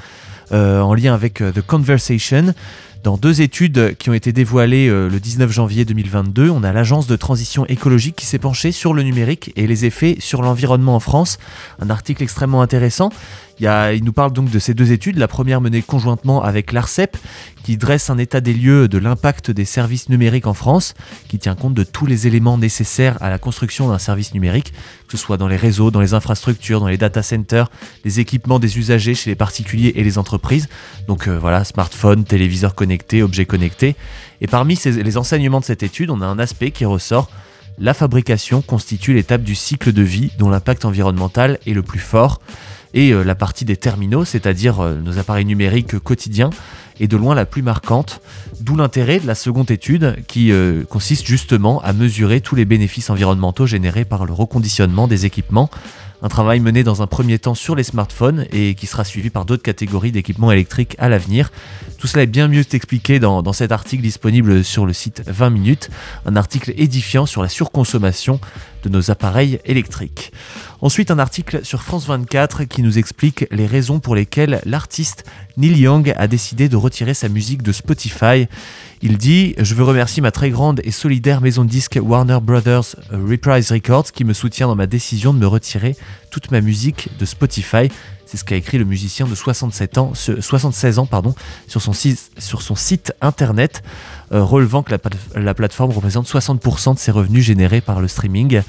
euh, 0.51 0.79
en 0.81 0.93
lien 0.93 1.15
avec 1.15 1.41
euh, 1.41 1.51
The 1.51 1.61
Conversation. 1.61 2.53
Dans 3.01 3.17
deux 3.17 3.41
études 3.41 3.97
qui 3.97 4.11
ont 4.11 4.13
été 4.13 4.31
dévoilées 4.31 4.89
le 4.89 5.19
19 5.19 5.51
janvier 5.51 5.85
2022, 5.85 6.49
on 6.49 6.63
a 6.63 6.73
l'agence 6.73 7.05
de 7.05 7.15
transition 7.15 7.63
écologique 7.67 8.15
qui 8.15 8.25
s'est 8.25 8.39
penchée 8.39 8.71
sur 8.71 8.95
le 8.95 9.03
numérique 9.03 9.51
et 9.55 9.67
les 9.67 9.85
effets 9.85 10.17
sur 10.17 10.41
l'environnement 10.41 10.95
en 10.95 10.99
France. 10.99 11.37
Un 11.77 11.91
article 11.91 12.23
extrêmement 12.23 12.63
intéressant. 12.63 13.11
Il, 13.59 14.03
nous 14.03 14.13
parle 14.13 14.33
donc 14.33 14.49
de 14.49 14.59
ces 14.59 14.73
deux 14.73 14.91
études, 14.91 15.17
la 15.17 15.27
première 15.27 15.61
menée 15.61 15.81
conjointement 15.81 16.43
avec 16.43 16.73
l'ARCEP, 16.73 17.17
qui 17.63 17.77
dresse 17.77 18.09
un 18.09 18.17
état 18.17 18.41
des 18.41 18.53
lieux 18.53 18.87
de 18.87 18.97
l'impact 18.97 19.49
des 19.49 19.65
services 19.65 20.09
numériques 20.09 20.45
en 20.45 20.53
France, 20.53 20.93
qui 21.29 21.39
tient 21.39 21.55
compte 21.55 21.73
de 21.73 21.83
tous 21.83 22.05
les 22.05 22.27
éléments 22.27 22.57
nécessaires 22.57 23.17
à 23.21 23.29
la 23.29 23.37
construction 23.37 23.87
d'un 23.87 23.97
service 23.97 24.33
numérique, 24.33 24.73
que 25.07 25.17
ce 25.17 25.17
soit 25.17 25.37
dans 25.37 25.47
les 25.47 25.55
réseaux, 25.55 25.89
dans 25.89 26.01
les 26.01 26.13
infrastructures, 26.13 26.79
dans 26.79 26.87
les 26.87 26.97
data 26.97 27.23
centers, 27.23 27.69
les 28.03 28.19
équipements 28.19 28.59
des 28.59 28.77
usagers 28.77 29.15
chez 29.15 29.29
les 29.29 29.35
particuliers 29.35 29.93
et 29.95 30.03
les 30.03 30.17
entreprises. 30.17 30.67
Donc 31.07 31.27
euh, 31.27 31.39
voilà, 31.39 31.63
smartphone, 31.63 32.25
téléviseur 32.25 32.75
connecté, 32.75 33.23
objets 33.23 33.45
connectés. 33.45 33.95
Et 34.41 34.47
parmi 34.47 34.77
les 34.85 35.17
enseignements 35.17 35.61
de 35.61 35.65
cette 35.65 35.83
étude, 35.83 36.09
on 36.09 36.21
a 36.21 36.25
un 36.25 36.39
aspect 36.39 36.71
qui 36.71 36.85
ressort. 36.85 37.29
La 37.77 37.93
fabrication 37.93 38.61
constitue 38.61 39.13
l'étape 39.13 39.43
du 39.43 39.55
cycle 39.55 39.91
de 39.91 40.01
vie 40.01 40.31
dont 40.37 40.49
l'impact 40.49 40.85
environnemental 40.85 41.59
est 41.65 41.73
le 41.73 41.83
plus 41.83 41.99
fort. 41.99 42.39
Et 42.95 43.11
euh, 43.11 43.23
la 43.23 43.35
partie 43.35 43.65
des 43.65 43.75
terminaux, 43.75 44.23
c'est-à-dire 44.23 44.79
euh, 44.79 44.95
nos 44.95 45.19
appareils 45.19 45.45
numériques 45.45 45.99
quotidiens, 45.99 46.49
est 47.01 47.07
de 47.07 47.17
loin 47.17 47.35
la 47.35 47.45
plus 47.45 47.61
marquante, 47.61 48.21
d'où 48.61 48.77
l'intérêt 48.77 49.19
de 49.19 49.27
la 49.27 49.35
seconde 49.35 49.69
étude 49.69 50.15
qui 50.27 50.53
euh, 50.53 50.85
consiste 50.85 51.27
justement 51.27 51.81
à 51.81 51.91
mesurer 51.91 52.39
tous 52.39 52.55
les 52.55 52.63
bénéfices 52.63 53.09
environnementaux 53.09 53.67
générés 53.67 54.05
par 54.05 54.25
le 54.25 54.31
reconditionnement 54.31 55.09
des 55.09 55.25
équipements. 55.25 55.69
Un 56.21 56.29
travail 56.29 56.61
mené 56.61 56.83
dans 56.83 57.01
un 57.01 57.07
premier 57.07 57.37
temps 57.37 57.53
sur 57.53 57.75
les 57.75 57.83
smartphones 57.83 58.45
et 58.53 58.75
qui 58.75 58.87
sera 58.87 59.03
suivi 59.03 59.29
par 59.29 59.43
d'autres 59.43 59.61
catégories 59.61 60.13
d'équipements 60.13 60.51
électriques 60.51 60.95
à 60.97 61.09
l'avenir. 61.09 61.51
Tout 61.99 62.07
cela 62.07 62.23
est 62.23 62.27
bien 62.27 62.47
mieux 62.47 62.63
expliqué 62.71 63.19
dans, 63.19 63.43
dans 63.43 63.51
cet 63.51 63.73
article 63.73 64.01
disponible 64.01 64.63
sur 64.63 64.85
le 64.85 64.93
site 64.93 65.21
20 65.27 65.49
minutes, 65.49 65.89
un 66.25 66.37
article 66.37 66.73
édifiant 66.77 67.25
sur 67.25 67.43
la 67.43 67.49
surconsommation 67.49 68.39
de 68.85 68.89
nos 68.89 69.11
appareils 69.11 69.59
électriques. 69.65 70.31
Ensuite, 70.81 71.11
un 71.11 71.19
article 71.19 71.65
sur 71.65 71.81
France 71.81 72.07
24 72.07 72.63
qui 72.65 72.83
nous 72.83 72.97
explique 72.97 73.47
les 73.51 73.65
raisons 73.65 73.99
pour 73.99 74.15
lesquelles 74.15 74.61
l'artiste 74.65 75.25
Neil 75.57 75.77
Young 75.77 76.13
a 76.15 76.27
décidé 76.27 76.69
de 76.69 76.75
retirer 76.75 77.13
sa 77.13 77.29
musique 77.29 77.63
de 77.63 77.71
Spotify. 77.71 78.47
Il 79.01 79.17
dit 79.17 79.55
Je 79.57 79.73
veux 79.75 79.83
remercier 79.83 80.21
ma 80.21 80.31
très 80.31 80.49
grande 80.49 80.81
et 80.83 80.91
solidaire 80.91 81.41
maison 81.41 81.63
de 81.63 81.69
disques 81.69 81.99
Warner 82.01 82.39
Brothers 82.41 82.95
Reprise 83.11 83.71
Records 83.71 84.11
qui 84.11 84.23
me 84.23 84.33
soutient 84.33 84.67
dans 84.67 84.75
ma 84.75 84.87
décision 84.87 85.33
de 85.33 85.39
me 85.39 85.47
retirer 85.47 85.95
toute 86.29 86.51
ma 86.51 86.61
musique 86.61 87.09
de 87.17 87.25
Spotify. 87.25 87.89
C'est 88.25 88.37
ce 88.37 88.43
qu'a 88.43 88.55
écrit 88.55 88.77
le 88.77 88.85
musicien 88.85 89.27
de 89.27 89.35
67 89.35 89.97
ans, 89.97 90.11
ce- 90.15 90.41
76 90.41 90.97
ans 90.99 91.07
sur, 91.67 91.81
son 91.81 91.93
site, 92.75 93.13
internet, 93.21 93.83
euh, 94.31 94.43
relevant 94.43 94.83
que 94.83 94.95
la 95.35 95.53
plateforme 95.53 95.91
représente 95.91 96.27
60% 96.27 96.93
de 96.95 96.99
ses 96.99 97.11
revenus 97.11 97.43
générés 97.45 97.81
par 97.81 98.01
le 98.01 98.07
streaming. 98.07 98.61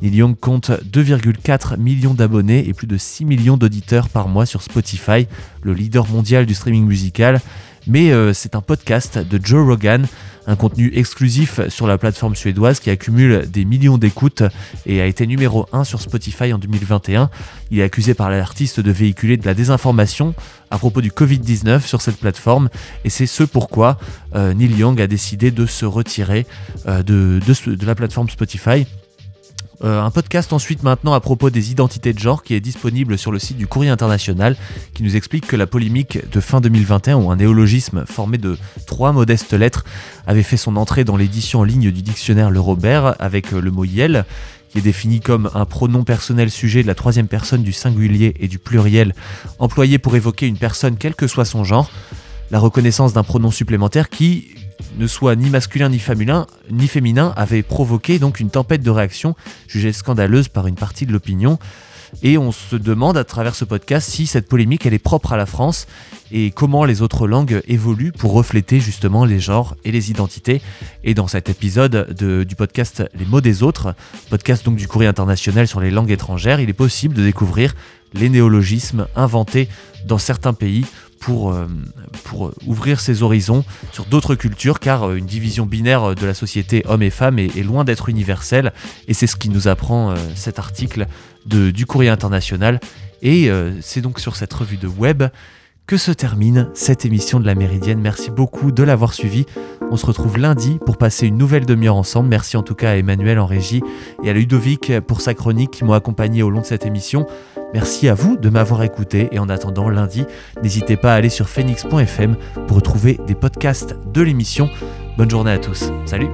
Neil 0.00 0.16
Young 0.16 0.36
compte 0.38 0.70
2,4 0.84 1.76
millions 1.78 2.14
d'abonnés 2.14 2.66
et 2.68 2.72
plus 2.74 2.86
de 2.86 2.96
6 2.96 3.24
millions 3.24 3.56
d'auditeurs 3.56 4.08
par 4.08 4.28
mois 4.28 4.46
sur 4.46 4.62
Spotify, 4.62 5.26
le 5.62 5.74
leader 5.74 6.08
mondial 6.08 6.46
du 6.46 6.54
streaming 6.54 6.86
musical. 6.86 7.40
Mais 7.86 8.12
euh, 8.12 8.32
c'est 8.32 8.54
un 8.54 8.60
podcast 8.60 9.18
de 9.18 9.40
Joe 9.42 9.66
Rogan, 9.66 10.06
un 10.46 10.56
contenu 10.56 10.90
exclusif 10.94 11.66
sur 11.68 11.86
la 11.86 11.98
plateforme 11.98 12.34
suédoise 12.34 12.80
qui 12.80 12.90
accumule 12.90 13.48
des 13.50 13.64
millions 13.64 13.98
d'écoutes 13.98 14.42
et 14.86 15.00
a 15.00 15.06
été 15.06 15.26
numéro 15.26 15.66
1 15.72 15.84
sur 15.84 16.00
Spotify 16.00 16.52
en 16.52 16.58
2021. 16.58 17.30
Il 17.70 17.80
est 17.80 17.82
accusé 17.82 18.14
par 18.14 18.30
l'artiste 18.30 18.80
de 18.80 18.90
véhiculer 18.90 19.36
de 19.36 19.46
la 19.46 19.54
désinformation 19.54 20.34
à 20.70 20.78
propos 20.78 21.00
du 21.00 21.10
Covid-19 21.10 21.80
sur 21.80 22.02
cette 22.02 22.16
plateforme 22.16 22.70
et 23.04 23.10
c'est 23.10 23.26
ce 23.26 23.42
pourquoi 23.44 23.98
euh, 24.34 24.54
Neil 24.54 24.76
Young 24.76 25.00
a 25.00 25.06
décidé 25.06 25.50
de 25.50 25.66
se 25.66 25.84
retirer 25.84 26.46
euh, 26.86 27.02
de, 27.02 27.40
de 27.66 27.86
la 27.86 27.94
plateforme 27.94 28.28
Spotify 28.28 28.86
Euh, 29.84 30.00
un 30.00 30.10
podcast 30.12 30.52
ensuite 30.52 30.84
maintenant 30.84 31.12
à 31.12 31.18
propos 31.18 31.50
des 31.50 31.72
identités 31.72 32.12
de 32.12 32.18
genre 32.18 32.44
qui 32.44 32.54
est 32.54 32.60
disponible 32.60 33.18
sur 33.18 33.32
le 33.32 33.40
site 33.40 33.56
du 33.56 33.66
Courrier 33.66 33.90
International 33.90 34.56
qui 34.94 35.02
nous 35.02 35.16
explique 35.16 35.46
que 35.46 35.56
la 35.56 35.66
polémique 35.66 36.20
de 36.30 36.40
fin 36.40 36.60
2021 36.60 37.16
où 37.16 37.30
un 37.32 37.36
néologisme 37.36 38.04
formé 38.06 38.38
de 38.38 38.56
trois 38.86 39.10
modestes 39.10 39.52
lettres 39.54 39.84
avait 40.24 40.44
fait 40.44 40.56
son 40.56 40.76
entrée 40.76 41.02
dans 41.02 41.16
l'édition 41.16 41.60
en 41.60 41.64
ligne 41.64 41.90
du 41.90 42.02
dictionnaire 42.02 42.52
Le 42.52 42.60
Robert 42.60 43.16
avec 43.18 43.50
le 43.50 43.70
mot 43.72 43.84
yel 43.84 44.24
qui 44.68 44.78
est 44.78 44.82
défini 44.82 45.18
comme 45.18 45.50
un 45.52 45.64
pronom 45.64 46.04
personnel 46.04 46.48
sujet 46.48 46.82
de 46.82 46.86
la 46.86 46.94
troisième 46.94 47.26
personne 47.26 47.64
du 47.64 47.72
singulier 47.72 48.34
et 48.38 48.46
du 48.46 48.60
pluriel 48.60 49.14
employé 49.58 49.98
pour 49.98 50.14
évoquer 50.14 50.46
une 50.46 50.58
personne 50.58 50.96
quel 50.96 51.16
que 51.16 51.26
soit 51.26 51.44
son 51.44 51.64
genre 51.64 51.90
la 52.52 52.60
reconnaissance 52.60 53.14
d'un 53.14 53.24
pronom 53.24 53.50
supplémentaire 53.50 54.10
qui 54.10 54.46
ne 54.98 55.06
soit 55.06 55.36
ni 55.36 55.50
masculin 55.50 55.88
ni 55.88 55.98
féminin, 55.98 56.46
ni 56.70 56.88
féminin 56.88 57.32
avait 57.36 57.62
provoqué 57.62 58.18
donc 58.18 58.40
une 58.40 58.50
tempête 58.50 58.82
de 58.82 58.90
réactions 58.90 59.34
jugée 59.68 59.92
scandaleuse 59.92 60.48
par 60.48 60.66
une 60.66 60.74
partie 60.74 61.06
de 61.06 61.12
l'opinion. 61.12 61.58
Et 62.22 62.36
on 62.36 62.52
se 62.52 62.76
demande 62.76 63.16
à 63.16 63.24
travers 63.24 63.54
ce 63.54 63.64
podcast 63.64 64.10
si 64.10 64.26
cette 64.26 64.46
polémique 64.46 64.84
elle 64.84 64.92
est 64.92 64.98
propre 64.98 65.32
à 65.32 65.38
la 65.38 65.46
France 65.46 65.86
et 66.30 66.50
comment 66.50 66.84
les 66.84 67.00
autres 67.00 67.26
langues 67.26 67.62
évoluent 67.66 68.12
pour 68.12 68.32
refléter 68.32 68.80
justement 68.80 69.24
les 69.24 69.40
genres 69.40 69.76
et 69.84 69.92
les 69.92 70.10
identités. 70.10 70.60
Et 71.04 71.14
dans 71.14 71.26
cet 71.26 71.48
épisode 71.48 72.12
du 72.12 72.54
podcast 72.54 73.02
Les 73.18 73.24
mots 73.24 73.40
des 73.40 73.62
autres, 73.62 73.94
podcast 74.28 74.64
donc 74.64 74.76
du 74.76 74.88
courrier 74.88 75.08
international 75.08 75.66
sur 75.66 75.80
les 75.80 75.90
langues 75.90 76.10
étrangères, 76.10 76.60
il 76.60 76.68
est 76.68 76.74
possible 76.74 77.14
de 77.14 77.22
découvrir 77.22 77.74
les 78.12 78.28
néologismes 78.28 79.06
inventés 79.16 79.68
dans 80.06 80.18
certains 80.18 80.52
pays 80.52 80.84
pour, 81.22 81.52
euh, 81.52 81.68
pour 82.24 82.52
ouvrir 82.66 83.00
ses 83.00 83.22
horizons 83.22 83.64
sur 83.92 84.04
d'autres 84.04 84.34
cultures, 84.34 84.80
car 84.80 85.04
euh, 85.04 85.14
une 85.14 85.24
division 85.24 85.66
binaire 85.66 86.14
de 86.14 86.26
la 86.26 86.34
société 86.34 86.82
homme 86.86 87.02
et 87.02 87.10
femme 87.10 87.38
est, 87.38 87.62
loin 87.62 87.84
d'être 87.84 88.08
universelle, 88.08 88.72
et 89.06 89.14
c'est 89.14 89.28
ce 89.28 89.36
qui 89.36 89.48
nous 89.48 89.68
apprend 89.68 90.10
euh, 90.10 90.16
cet 90.34 90.58
article 90.58 91.06
de, 91.46 91.70
du 91.70 91.86
courrier 91.86 92.10
international. 92.10 92.80
Et 93.24 93.52
c'est 93.82 94.00
donc 94.00 94.18
sur 94.18 94.34
cette 94.34 94.52
revue 94.52 94.78
de 94.78 94.88
web 94.88 95.22
que 95.86 95.96
se 95.96 96.10
termine 96.10 96.68
cette 96.74 97.04
émission 97.04 97.38
de 97.38 97.46
la 97.46 97.54
Méridienne. 97.54 98.00
Merci 98.00 98.32
beaucoup 98.32 98.72
de 98.72 98.82
l'avoir 98.82 99.14
suivi. 99.14 99.46
On 99.92 99.96
se 99.96 100.06
retrouve 100.06 100.38
lundi 100.38 100.80
pour 100.84 100.96
passer 100.96 101.28
une 101.28 101.38
nouvelle 101.38 101.64
demi-heure 101.64 101.94
ensemble. 101.94 102.28
Merci 102.28 102.56
en 102.56 102.64
tout 102.64 102.74
cas 102.74 102.90
à 102.90 102.96
Emmanuel 102.96 103.38
en 103.38 103.46
régie 103.46 103.80
et 104.24 104.30
à 104.30 104.32
Ludovic 104.32 104.98
pour 105.06 105.20
sa 105.20 105.34
chronique 105.34 105.70
qui 105.70 105.84
m'ont 105.84 105.92
accompagné 105.92 106.42
au 106.42 106.50
long 106.50 106.62
de 106.62 106.66
cette 106.66 106.84
émission. 106.84 107.28
Merci 107.74 108.08
à 108.08 108.14
vous 108.14 108.36
de 108.36 108.48
m'avoir 108.48 108.82
écouté 108.82 109.28
et 109.32 109.38
en 109.38 109.48
attendant 109.48 109.88
lundi, 109.88 110.24
n'hésitez 110.62 110.96
pas 110.96 111.12
à 111.12 111.16
aller 111.16 111.30
sur 111.30 111.48
phoenix.fm 111.48 112.36
pour 112.66 112.76
retrouver 112.76 113.18
des 113.26 113.34
podcasts 113.34 113.96
de 114.12 114.22
l'émission. 114.22 114.68
Bonne 115.16 115.30
journée 115.30 115.52
à 115.52 115.58
tous. 115.58 115.90
Salut 116.04 116.28